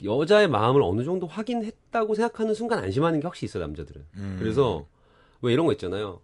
여자의 0.04 0.48
마음을 0.48 0.82
어느 0.82 1.04
정도 1.04 1.26
확인했다고 1.26 2.14
생각하는 2.14 2.54
순간 2.54 2.80
안심하는 2.80 3.20
게 3.20 3.26
확실히 3.26 3.46
있어요, 3.46 3.62
남자들은. 3.62 4.06
음. 4.16 4.36
그래서 4.38 4.86
왜 5.40 5.52
이런 5.52 5.66
거 5.66 5.72
있잖아요. 5.72 6.20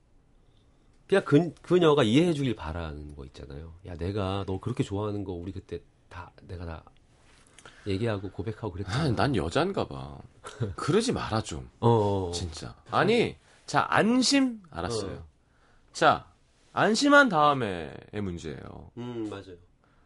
그냥 1.09 1.25
그, 1.25 1.53
그녀가 1.63 2.03
이해해 2.03 2.33
주길 2.33 2.55
바라는 2.55 3.15
거 3.17 3.25
있잖아요. 3.27 3.75
야, 3.87 3.95
내가 3.97 4.45
너 4.47 4.61
그렇게 4.61 4.83
좋아하는 4.83 5.25
거 5.25 5.33
우리 5.33 5.53
그때 5.53 5.81
다 6.09 6.33
내가 6.43 6.65
다 6.65 6.85
얘기하고 7.87 8.31
고백하고 8.31 8.69
아, 8.69 8.73
그랬잖아. 8.73 9.11
난 9.15 9.37
여잔가 9.37 9.89
봐. 9.89 10.19
그러지 10.77 11.13
마라 11.13 11.43
좀. 11.43 11.69
어, 11.81 11.89
어, 11.89 12.29
어. 12.29 12.33
진짜. 12.33 12.75
아니, 12.91 13.37
자, 13.67 13.87
안심 13.89 14.63
알았어요. 14.71 15.13
어. 15.13 15.27
자, 15.93 16.27
안심한 16.73 17.29
다음에의 17.29 17.93
문제예요. 18.23 18.91
음, 18.97 19.29
맞아요. 19.29 19.57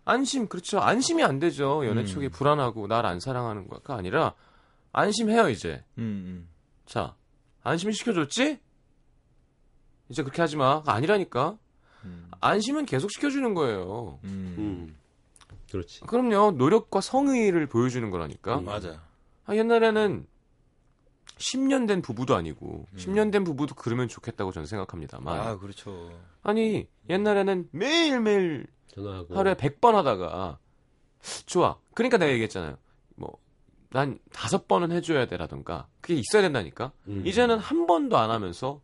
안심, 0.06 0.46
그렇죠. 0.48 0.78
안심이 0.80 1.22
안 1.22 1.38
되죠. 1.40 1.84
연애 1.86 2.02
음. 2.02 2.06
초기 2.06 2.28
불안하고 2.28 2.86
날 2.86 3.04
안 3.04 3.20
사랑하는 3.20 3.66
거가 3.68 3.96
아니라 3.96 4.34
안심해요, 4.92 5.48
이제. 5.50 5.84
음, 5.98 6.48
자, 6.86 7.14
안심 7.62 7.90
시켜줬지? 7.90 8.58
이제 10.08 10.22
그렇게 10.22 10.40
하지 10.40 10.56
마. 10.56 10.82
아니라니까. 10.86 11.58
음. 12.04 12.30
안심은 12.40 12.86
계속 12.86 13.10
시켜주는 13.10 13.52
거예요. 13.54 14.20
음. 14.24 14.54
음. 14.58 14.96
그렇지. 15.70 16.00
그럼요. 16.02 16.52
노력과 16.52 17.00
성의를 17.00 17.66
보여주는 17.66 18.08
거라니까. 18.08 18.58
음. 18.60 18.64
맞아. 18.64 19.02
아, 19.44 19.56
옛날에는 19.56 20.26
10년 21.38 21.86
된 21.86 22.00
부부도 22.02 22.34
아니고 22.34 22.86
음. 22.90 22.96
10년 22.98 23.30
된 23.32 23.44
부부도 23.44 23.74
그러면 23.74 24.08
좋겠다고 24.08 24.52
저는 24.52 24.66
생각합니다만 24.66 25.38
아, 25.40 25.58
그렇죠. 25.58 26.10
아니 26.42 26.86
옛날에는 27.10 27.68
매일매일 27.72 28.66
전화하고. 28.94 29.36
하루에 29.36 29.54
100번 29.54 29.92
하다가 29.92 30.58
좋아 31.46 31.76
그러니까 31.94 32.16
내가 32.18 32.32
얘기했잖아요 32.32 32.76
뭐 33.16 33.38
난 33.90 34.18
다섯 34.32 34.66
번은 34.68 34.90
해 34.92 35.00
줘야 35.00 35.26
돼라던가 35.26 35.86
그게 36.00 36.14
있어야 36.14 36.42
된다니까 36.42 36.92
음. 37.08 37.22
이제는 37.24 37.58
한 37.58 37.86
번도 37.86 38.16
안 38.18 38.30
하면서 38.30 38.80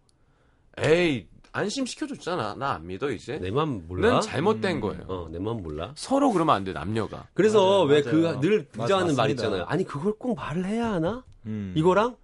에이 0.79 1.27
안심시켜 1.53 2.07
줬잖아 2.07 2.55
나 2.55 2.73
안 2.75 2.87
믿어 2.87 3.11
이제 3.11 3.39
내 3.39 3.51
맘 3.51 3.87
몰라? 3.89 4.13
는 4.13 4.21
잘못된 4.23 4.77
음. 4.77 4.81
거예요 4.81 5.03
어, 5.09 5.29
내 5.31 5.38
맘 5.38 5.63
몰라? 5.63 5.93
서로 5.97 6.33
그러면 6.33 6.55
안 6.55 6.65
돼 6.65 6.73
남녀가 6.73 7.27
그래서 7.35 7.83
왜. 7.85 8.01
그늘 8.03 8.23
맞- 8.33 8.40
등장하는 8.40 9.15
말 9.17 9.29
맞습니다. 9.29 9.29
있잖아요. 9.29 9.65
아니, 9.65 9.85
그걸 9.85 10.15
꼭 10.15 10.35
말을 10.37 10.65
해야 10.67 10.93
하나? 10.93 11.25
음. 11.47 11.75
이거랑 11.77 12.17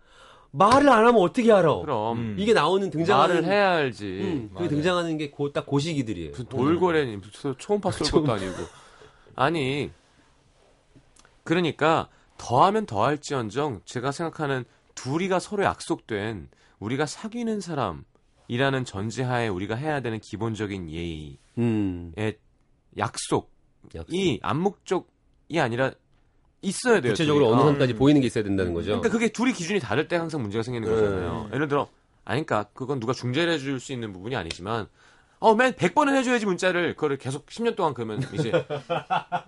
말을 0.51 0.89
안 0.89 1.07
하면 1.07 1.17
어떻게 1.17 1.53
알아? 1.53 1.81
그럼 1.81 2.19
음. 2.19 2.37
이게 2.39 2.53
나오는 2.53 2.89
등장하는 2.91 3.35
말을 3.43 3.49
해야 3.49 3.73
알지 3.73 4.05
음, 4.05 4.51
그게. 4.55 4.69
등장하는 4.69 5.19
게딱 5.19 5.67
고시기들이에요. 5.67 6.33
돌고래니 6.33 7.17
무슨 7.17 7.55
초음파 7.59 7.91
쏠 7.91 8.11
것도 8.11 8.33
아니고 8.33 8.55
아니 9.37 9.91
그러니까 11.45 12.09
더하면 12.39 12.87
더할지언정 12.87 13.83
제가 13.85 14.11
생각하는 14.13 14.65
둘이가 14.95 15.39
서로 15.39 15.65
약속된 15.65 16.49
우리가 16.79 17.07
사귀는 17.07 17.61
사람이라는 17.61 18.85
전제하에 18.85 19.49
우리가 19.49 19.75
해야 19.75 20.01
되는 20.01 20.19
기본적인 20.19 20.91
예의의 20.91 21.39
음. 21.59 22.13
약속이 22.97 23.47
약속. 23.95 24.11
암묵적이 24.43 25.61
아니라 25.61 25.93
있어야 26.63 27.01
돼요. 27.01 27.13
구체적으로 27.13 27.47
둘이. 27.47 27.55
어느 27.55 27.63
어. 27.63 27.71
선까지 27.73 27.95
보이는 27.95 28.21
게 28.21 28.27
있어야 28.27 28.45
된다는 28.45 28.75
거죠. 28.75 28.89
그러니까 28.89 29.11
그게 29.11 29.29
둘이 29.29 29.53
기준이 29.53 29.81
다를 29.81 30.09
때 30.09 30.17
항상 30.17 30.43
문제가 30.43 30.63
생기는 30.63 30.89
네. 30.89 30.95
거잖아요. 30.95 31.51
예를 31.53 31.69
들어, 31.69 31.89
아니, 32.25 32.45
그러니까 32.45 32.71
그건 32.75 33.01
누가 33.01 33.13
중재를 33.13 33.53
해줄 33.53 33.81
수 33.81 33.93
있는 33.93 34.13
부분이 34.13 34.35
아니지만, 34.37 34.89
어, 35.41 35.55
맨 35.55 35.73
100번은 35.73 36.17
해줘야지 36.17 36.47
문자를, 36.47 36.95
그거를 36.95 37.17
계속 37.17 37.47
10년 37.47 37.77
동안 37.77 37.95
그러면 37.95 38.21
이제, 38.33 38.51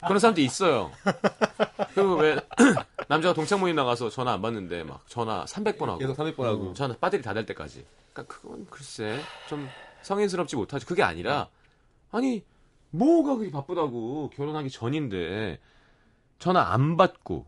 그런 0.06 0.18
사람도 0.20 0.40
있어요. 0.40 0.92
그리고 1.94 2.14
왜, 2.14 2.36
남자가 3.08 3.34
동창 3.34 3.58
모임 3.58 3.74
나가서 3.74 4.08
전화 4.08 4.32
안 4.32 4.40
받는데, 4.40 4.84
막 4.84 5.02
전화 5.08 5.44
300번 5.46 5.86
하고, 5.86 5.98
300번 5.98 6.42
하고. 6.44 6.72
전화 6.74 6.94
배터리 6.94 7.22
다될 7.22 7.44
때까지. 7.46 7.84
그러니까 8.12 8.34
그건 8.34 8.66
글쎄, 8.70 9.18
좀 9.48 9.68
성인스럽지 10.02 10.54
못하지. 10.54 10.86
그게 10.86 11.02
아니라, 11.02 11.48
아니, 12.12 12.44
뭐가 12.90 13.34
그렇게 13.34 13.50
바쁘다고, 13.50 14.30
결혼하기 14.36 14.70
전인데, 14.70 15.58
전화 16.40 16.72
안 16.72 16.96
받고, 16.96 17.46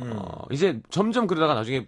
어, 0.00 0.42
이제 0.50 0.80
점점 0.90 1.26
그러다가 1.26 1.54
나중에 1.54 1.86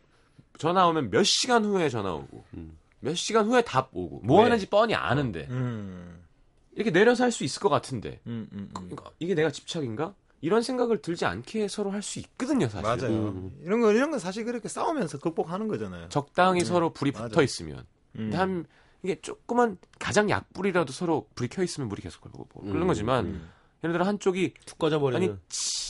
전화 0.58 0.86
오면 0.86 1.10
몇 1.10 1.24
시간 1.24 1.64
후에 1.64 1.88
전화 1.90 2.14
오고 2.14 2.44
음. 2.54 2.78
몇 3.00 3.14
시간 3.16 3.46
후에 3.46 3.62
답 3.62 3.90
오고 3.92 4.20
뭐 4.24 4.38
네. 4.38 4.44
하는지 4.44 4.66
뻔히 4.70 4.94
아는데 4.94 5.46
음. 5.50 6.24
이렇게 6.72 6.90
내려서 6.90 7.24
할 7.24 7.32
수 7.32 7.44
있을 7.44 7.60
것 7.60 7.68
같은데 7.68 8.20
음, 8.26 8.48
음, 8.52 8.58
음. 8.58 8.70
그러니까 8.72 9.10
이게 9.18 9.34
내가 9.34 9.50
집착인가? 9.50 10.14
이런 10.40 10.62
생각을 10.62 11.02
들지 11.02 11.24
않게 11.26 11.66
서로 11.68 11.90
할 11.90 12.02
수 12.02 12.18
있거든요, 12.20 12.68
사실. 12.68 12.82
맞아요. 12.82 13.28
음. 13.30 13.58
이런 13.62 13.80
거 13.80 13.92
이런 13.92 14.10
건 14.10 14.18
사실 14.20 14.44
그렇게 14.44 14.68
싸우면서 14.68 15.18
극복하는 15.18 15.66
거잖아요. 15.66 16.08
적당히 16.08 16.60
음, 16.60 16.64
서로 16.64 16.90
불이. 16.92 17.10
붙어 17.12 17.42
있으면. 17.42 17.78
음. 17.78 18.30
근데 18.30 18.36
한 18.36 18.64
이게 19.02 19.20
조그만 19.20 19.76
가장 19.98 20.30
약불이라도 20.30 20.92
서로 20.92 21.26
불이 21.34 21.48
켜 21.48 21.62
있으면 21.62 21.88
물이 21.88 22.02
계속 22.02 22.24
흐르고 22.24 22.46
뭐 22.54 22.64
음, 22.64 22.86
거지만 22.86 23.26
음. 23.26 23.50
예를 23.82 23.92
들어 23.94 24.04
한쪽이 24.06 24.54
툭 24.64 24.78
꺼져 24.78 25.00
버리는. 25.00 25.28
아니 25.28 25.38
치 25.48 25.85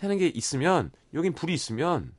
하는 0.00 0.18
게 0.18 0.26
있으면 0.28 0.90
여긴 1.14 1.32
불이 1.32 1.52
있으면 1.54 2.12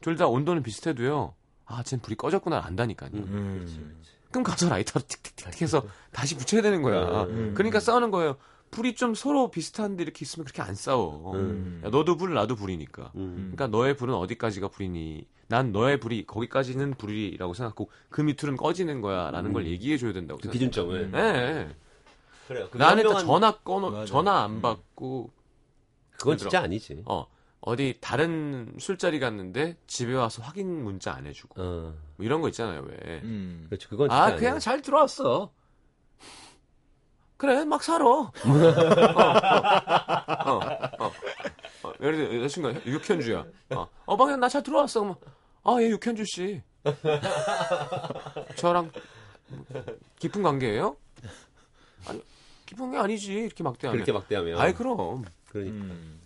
둘 0.00 0.16
다 0.16 0.26
온도는 0.26 0.62
비슷해도요. 0.62 1.34
아, 1.66 1.82
쟨 1.82 2.00
불이 2.00 2.16
꺼졌구나 2.16 2.62
안다니까요. 2.66 3.10
음. 3.14 4.02
그럼 4.30 4.42
가서 4.44 4.68
라이터로 4.68 5.04
틱틱틱 5.06 5.62
해서 5.62 5.82
다시 6.12 6.36
붙여야 6.36 6.60
되는 6.62 6.82
거야. 6.82 7.22
음. 7.24 7.54
그러니까 7.54 7.80
싸우는 7.80 8.10
거예요. 8.10 8.36
불이 8.70 8.96
좀 8.96 9.14
서로 9.14 9.50
비슷한데 9.50 10.02
이렇게 10.02 10.24
있으면 10.24 10.44
그렇게 10.44 10.60
안 10.62 10.74
싸워. 10.74 11.32
음. 11.34 11.80
야, 11.84 11.90
너도 11.90 12.16
불, 12.16 12.34
나도 12.34 12.56
불이니까. 12.56 13.12
음. 13.14 13.52
그러니까 13.54 13.68
너의 13.68 13.96
불은 13.96 14.12
어디까지가 14.14 14.68
불이니? 14.68 15.26
난 15.46 15.72
너의 15.72 16.00
불이 16.00 16.26
거기까지는 16.26 16.94
불이라고 16.94 17.54
생각하고 17.54 17.90
그 18.10 18.20
밑으로는 18.22 18.56
꺼지는 18.56 19.00
거야라는 19.00 19.52
걸 19.52 19.66
얘기해 19.66 19.96
줘야 19.96 20.12
된다고. 20.12 20.38
그 20.38 20.44
생각해요. 20.50 20.70
기준점을. 20.70 21.10
네. 21.12 21.68
그래요. 22.48 22.66
그게 22.70 22.78
나는 22.84 23.04
일단 23.04 23.24
전화 23.24 23.52
꺼놓 23.58 23.90
맞아. 23.92 24.06
전화 24.06 24.42
안 24.42 24.50
음. 24.56 24.60
받고 24.62 25.30
그건 26.24 26.38
진짜 26.38 26.60
아니지. 26.62 27.02
어 27.06 27.26
어디 27.60 27.98
다른 28.00 28.74
술자리 28.78 29.20
갔는데 29.20 29.76
집에 29.86 30.14
와서 30.14 30.42
확인 30.42 30.82
문자 30.82 31.12
안 31.12 31.26
해주고 31.26 31.62
어. 31.62 31.94
뭐 32.16 32.26
이런 32.26 32.40
거 32.40 32.48
있잖아요 32.48 32.82
왜? 32.82 33.20
음. 33.22 33.66
그렇지. 33.68 33.88
그건 33.88 34.08
진짜 34.08 34.20
아 34.20 34.24
아니야. 34.24 34.38
그냥 34.38 34.58
잘 34.58 34.80
들어왔어. 34.82 35.52
그래 37.36 37.64
막 37.64 37.82
살아. 37.82 38.06
어, 38.06 38.30
어, 40.46 40.60
어, 40.98 41.12
어. 41.82 41.92
예를 42.00 42.16
들어 42.16 42.36
여자친구가 42.38 42.86
육현주야. 42.86 43.44
어, 43.74 43.88
어 44.06 44.16
방금 44.16 44.40
나잘 44.40 44.62
들어왔어. 44.62 45.00
그러면 45.00 45.16
아얘 45.64 45.90
육현주 45.90 46.24
씨. 46.24 46.62
저랑 48.56 48.90
깊은 50.18 50.42
관계예요? 50.42 50.96
아니 52.06 52.22
깊은 52.66 52.92
게 52.92 52.98
아니지 52.98 53.32
이렇게 53.32 53.62
막대하면. 53.62 53.96
그렇게 53.96 54.12
막대하면. 54.12 54.58
아이 54.58 54.72
그럼 54.72 55.24
그러니까. 55.54 55.76
음. 55.84 56.20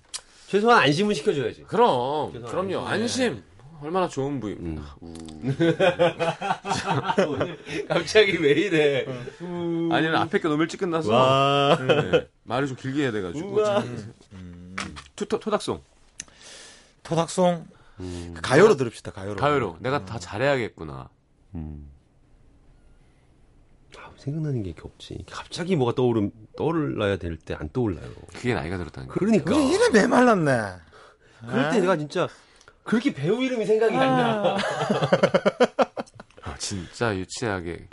최소한 0.46 0.82
안심은 0.82 1.14
시켜줘야지. 1.14 1.64
그럼 1.64 2.32
그럼요 2.42 2.86
안심 2.86 3.42
얼마나 3.82 4.08
좋은 4.08 4.40
부위. 4.40 4.54
음. 4.54 4.82
우. 5.02 5.12
갑자기 7.86 8.42
왜 8.42 8.50
이래? 8.52 9.04
아니면 9.92 10.16
앞에 10.16 10.40
게 10.40 10.48
너무 10.48 10.62
일찍 10.62 10.80
끝나서 10.80 11.12
와. 11.12 11.76
네, 11.78 12.26
말을 12.44 12.66
좀 12.66 12.76
길게 12.76 13.02
해야 13.02 13.12
돼가지고. 13.12 13.58
투, 15.14 15.26
토, 15.26 15.38
토닥송 15.38 15.82
토닥송 17.02 17.66
음. 18.00 18.34
가요로 18.40 18.76
들읍시다. 18.76 19.10
가요로. 19.12 19.36
가요로 19.36 19.76
내가 19.80 20.04
다 20.04 20.18
잘해야겠구나 20.18 21.08
음. 21.54 21.90
아, 24.18 24.20
생각나는 24.20 24.62
게 24.62 24.70
이렇게 24.70 24.82
없지. 24.84 25.24
갑자기 25.30 25.76
뭐가 25.76 25.94
떠오름 25.94 26.30
떠올라야 26.56 27.16
될 27.18 27.38
때 27.38 27.54
안 27.54 27.68
떠올라요. 27.72 28.08
그게 28.34 28.54
나이가 28.54 28.76
들었다는 28.76 29.08
거 29.08 29.14
그러니까. 29.14 29.54
우리 29.54 29.68
이래 29.68 29.88
메말랐네. 29.90 30.52
그럴 31.48 31.70
때 31.70 31.80
내가 31.80 31.96
진짜 31.96 32.28
그렇게 32.82 33.12
배우 33.14 33.42
이름이 33.42 33.64
생각이 33.64 33.94
안 33.94 34.00
나. 34.16 34.56
아, 36.42 36.54
진짜 36.58 37.16
유치하게 37.16 37.88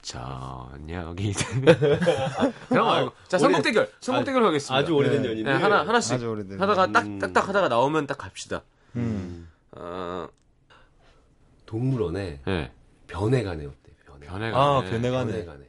저녁이 0.00 1.32
되면 1.32 1.78
그런 2.68 2.84
거 2.84 2.90
말고 2.92 3.12
자 3.26 3.38
선곡 3.38 3.62
대결 3.62 3.90
선곡 4.00 4.24
대결 4.24 4.44
하겠습니다 4.44 4.74
아주 4.74 4.92
오래된 4.92 5.22
네. 5.22 5.28
연인데. 5.30 5.52
네, 5.52 5.58
하나 5.58 5.80
하나씩 5.86 6.14
아주 6.14 6.28
오래된. 6.28 6.60
하다가 6.60 6.92
딱 6.92 7.04
음. 7.06 7.18
딱딱 7.18 7.48
하다가 7.48 7.68
나오면 7.68 8.06
딱 8.06 8.18
갑시다 8.18 8.62
음. 8.96 9.48
어, 9.72 10.28
동물원에 11.66 12.40
네 12.46 12.72
변해가네 13.06 13.64
어때? 13.66 13.83
변해. 14.24 14.50
변해가 14.50 14.58
아, 14.58 14.80
변해가네. 14.82 15.32
변해가네. 15.32 15.64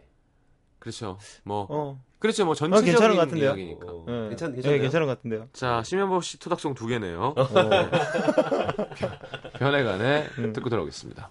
그렇죠 0.80 1.18
뭐 1.44 1.66
어. 1.70 2.02
그렇죠 2.20 2.46
뭐 2.46 2.54
괜찮은 2.54 2.78
전체적인 2.86 3.16
것 3.16 3.22
같은데요? 3.24 3.50
이야기니까 3.50 3.88
어, 3.90 4.06
예. 4.08 4.30
괜찮 4.30 4.52
예, 4.52 4.56
괜찮아요. 4.56 4.82
괜찮은 4.82 5.08
것 5.08 5.18
같은데요. 5.18 5.48
자 5.54 5.82
심현보 5.84 6.22
씨 6.22 6.40
토닥송 6.40 6.74
두 6.76 6.88
개네요 6.88 7.34
어. 7.36 7.38
변해간에 9.60 10.28
음. 10.40 10.54
듣고 10.54 10.70
들어오겠습니다. 10.70 11.30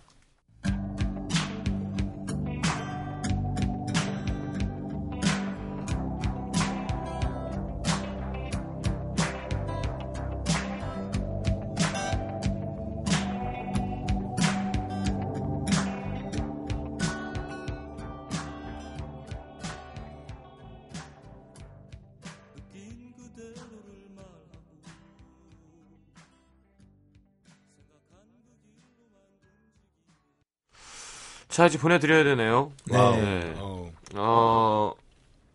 자 31.55 31.66
이제 31.66 31.78
보내드려야 31.78 32.24
되네요. 32.24 32.72
네. 32.90 32.96
네. 33.20 33.55
어. 33.59 33.88
어 34.16 34.92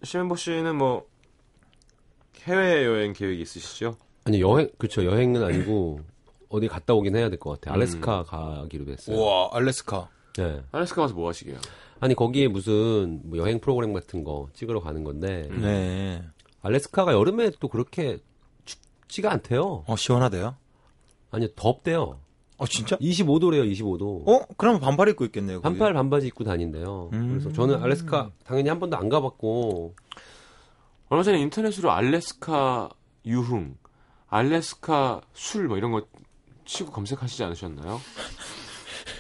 심현보 0.02 0.38
씨는 0.38 0.78
뭐 0.78 1.06
해외 2.44 2.86
여행 2.86 3.12
계획이 3.12 3.42
있으시죠? 3.42 3.98
아니 4.24 4.40
여행 4.40 4.70
그렇죠 4.78 5.04
여행은 5.04 5.44
아니고 5.44 6.00
어디 6.48 6.70
갔다 6.70 6.94
오긴 6.94 7.18
해야 7.18 7.28
될 7.30 7.38
것 7.38 7.60
같아. 7.60 7.72
요 7.72 7.74
음. 7.74 7.76
알래스카 7.76 8.24
가기로 8.24 8.86
됐어요. 8.86 9.18
우와, 9.18 9.50
알래스카. 9.52 10.08
네. 10.38 10.64
알래스카 10.72 11.02
가서 11.02 11.14
뭐 11.16 11.28
하시게요? 11.28 11.58
아니 12.00 12.16
거기에 12.16 12.48
무슨 12.48 13.20
뭐 13.26 13.38
여행 13.38 13.60
프로그램 13.60 13.92
같은 13.92 14.24
거 14.24 14.48
찍으러 14.54 14.80
가는 14.80 15.04
건데 15.04 15.50
음. 15.52 15.62
네. 15.62 16.24
알래스카가 16.62 17.12
여름에 17.12 17.52
또 17.60 17.68
그렇게 17.68 18.20
춥지가 18.64 19.34
않대요. 19.34 19.84
어, 19.86 19.96
시원하대요? 19.98 20.56
아니 21.32 21.50
덥대요. 21.58 22.22
어, 22.60 22.66
진짜? 22.68 22.96
25도래요 22.98 23.64
25도. 23.72 24.28
어? 24.28 24.46
그러면 24.58 24.80
반팔 24.82 25.10
입고 25.10 25.26
있겠네요. 25.26 25.62
거기. 25.62 25.78
반팔 25.80 25.94
반바지 25.94 26.28
입고 26.28 26.44
다닌대요. 26.44 27.10
음. 27.14 27.30
그래서 27.30 27.52
저는 27.52 27.82
알래스카 27.82 28.32
당연히 28.46 28.70
한 28.70 28.80
번도 28.80 28.98
안 28.98 29.10
가봤고 29.10 29.96
얼마 31.10 31.24
전에 31.24 31.40
인터넷으로 31.40 31.92
알래스카 31.92 32.90
유흥, 33.26 33.76
알래스카 34.28 35.22
술 35.34 35.68
뭐 35.68 35.78
이런 35.78 35.92
거 35.92 36.06
치고 36.66 36.92
검색하시지 36.92 37.44
않으셨나요? 37.44 38.00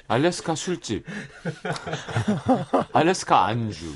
알래스카 0.07 0.55
술집, 0.55 1.05
알래스카 2.93 3.45
안주. 3.45 3.93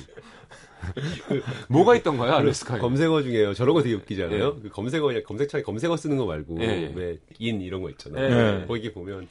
뭐가 1.70 1.96
있던가요, 1.96 2.34
알래스카에? 2.34 2.80
검색어 2.80 3.22
중에요. 3.24 3.54
저런 3.54 3.74
거 3.76 3.82
되게 3.84 3.96
웃기잖아요. 3.96 4.56
예. 4.58 4.62
그 4.62 4.70
검색어 4.70 5.06
그냥 5.08 5.24
검색창에 5.26 5.64
검색어 5.64 5.98
쓰는 5.98 6.18
거 6.18 6.26
말고 6.26 6.58
예, 6.62 6.66
예. 6.66 6.94
왜인 7.40 7.62
이런 7.62 7.82
거 7.82 7.90
있잖아요. 7.92 8.62
예. 8.62 8.66
거기 8.68 8.92
보면 8.94 9.28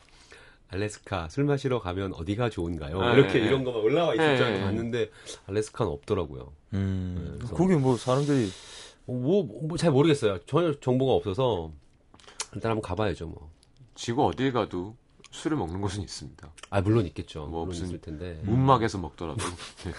알래스카 0.69 1.29
술 1.29 1.45
마시러 1.45 1.81
가면 1.81 2.15
어디가 2.15 2.49
좋은가요? 2.51 3.05
예, 3.05 3.13
이렇게 3.15 3.41
예. 3.41 3.45
이런 3.47 3.65
거만 3.65 3.83
올라와 3.83 4.15
있을 4.15 4.33
예, 4.33 4.37
줄 4.37 4.47
알고 4.47 4.59
예. 4.59 4.63
봤는데 4.63 5.11
알래스카는 5.47 5.93
없더라고요. 5.93 6.53
음. 6.75 7.39
거기 7.53 7.75
뭐 7.75 7.97
사람들이 7.97 8.49
뭐잘 9.07 9.91
모르겠어요. 9.91 10.39
전혀 10.47 10.73
정보가 10.81 11.13
없어서 11.13 11.73
일단 12.55 12.71
한번 12.73 12.83
가봐야죠 12.83 13.27
뭐. 13.27 13.51
지구 13.95 14.25
어딜 14.27 14.53
가도 14.53 14.97
술을 15.31 15.57
먹는 15.57 15.81
곳은 15.81 16.03
있습니다. 16.03 16.51
아 16.71 16.81
물론 16.83 17.07
있겠죠. 17.07 17.41
뭐 17.41 17.51
물론 17.65 17.69
무슨- 17.69 17.87
있을 17.87 18.01
텐데. 18.01 18.39
문막에서 18.45 18.99
먹더라도. 18.99 19.39
네. 19.85 19.93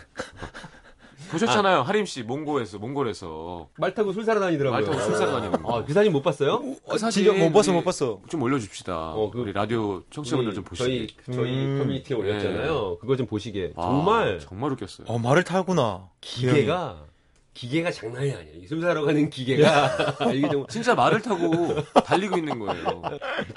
보셨잖아요, 1.32 1.82
하림 1.82 2.05
씨, 2.05 2.24
몽고에서, 2.24 2.78
몽골에서. 2.80 3.69
말 3.78 3.93
타고 3.93 4.11
술 4.13 4.24
사러 4.26 4.39
다니더라고요. 4.39 4.82
말 4.82 4.86
타고 4.89 4.99
술 5.05 5.15
사러 5.17 5.32
다니는 5.32 5.61
거. 5.63 5.78
아, 5.80 5.84
그 5.86 5.93
사진 5.93 6.11
못 6.11 6.21
봤어요? 6.21 6.61
그 6.88 6.97
진짜 7.11 7.34
못 7.34 7.51
봤어, 7.51 7.74
못 7.74 7.84
봤어. 7.84 8.21
좀 8.30 8.41
올려줍시다. 8.41 8.95
어, 9.13 9.32
그- 9.32 9.41
우리 9.41 9.53
라디오 9.53 10.03
청취자분들 10.09 10.53
좀 10.53 10.63
보시게. 10.63 11.07
저희 11.26 11.36
저희 11.36 11.65
음. 11.65 11.80
커뮤니티에 11.80 12.15
올렸잖아요. 12.17 12.97
그거 12.99 13.15
좀 13.15 13.26
보시게. 13.26 13.74
아, 13.76 13.82
정말 13.82 14.39
정말 14.39 14.71
웃겼어요. 14.74 15.07
어, 15.07 15.17
말을 15.19 15.43
타구나. 15.43 16.09
기계가 16.21 17.05
기계가 17.53 17.91
장난이 17.91 18.32
아니에요. 18.34 18.55
이술 18.63 18.82
사러 18.82 19.03
가는 19.03 19.30
기계가 19.30 20.17
아, 20.19 20.32
이게 20.32 20.49
좀 20.49 20.65
진짜 20.67 20.95
말을 20.95 21.21
타고 21.21 21.76
달리고 22.03 22.38
있는 22.38 22.57
거예요. 22.59 23.01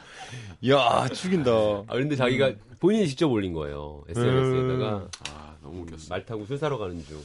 야, 0.68 1.08
죽인다. 1.08 1.50
아, 1.86 1.94
근데 1.94 2.16
자기가 2.16 2.52
본인이 2.80 3.06
직접 3.08 3.30
올린 3.30 3.52
거예요. 3.52 4.02
SNS에다가 4.08 5.08
아, 5.30 5.54
너무 5.62 5.82
웃겼어. 5.82 6.06
말 6.10 6.24
타고 6.26 6.44
술 6.44 6.58
사러 6.58 6.76
가는 6.78 7.02
중. 7.06 7.18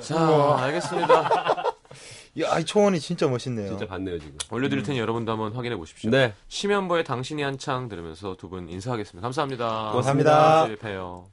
자, 0.00 0.56
알겠습니다. 0.60 1.64
야, 2.40 2.58
이 2.58 2.64
초원이 2.64 3.00
진짜 3.00 3.26
멋있네요. 3.26 3.68
진짜 3.68 3.86
봤네요 3.86 4.18
지금. 4.18 4.36
올려드릴 4.50 4.82
테니 4.82 4.98
여러분도 4.98 5.32
한번 5.32 5.52
확인해 5.54 5.76
보십시오. 5.76 6.10
네. 6.10 6.34
심연보의 6.48 7.04
당신이 7.04 7.42
한창 7.42 7.88
들으면서 7.88 8.36
두 8.36 8.48
분 8.50 8.68
인사하겠습니다. 8.68 9.22
감사합니다. 9.24 9.90
고맙습니다. 9.92 10.64
내일 10.66 10.76
봬요. 10.76 11.28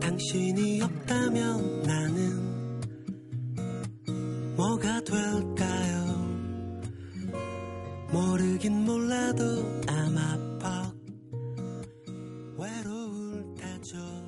당신이 0.00 0.82
없다면 0.82 1.82
나는 1.82 2.80
뭐가 4.56 5.00
될까요? 5.02 6.02
모르긴 8.10 8.84
몰라도 8.84 9.44
아마 9.88 10.36
외로울 12.62 13.44
때죠. 13.56 14.21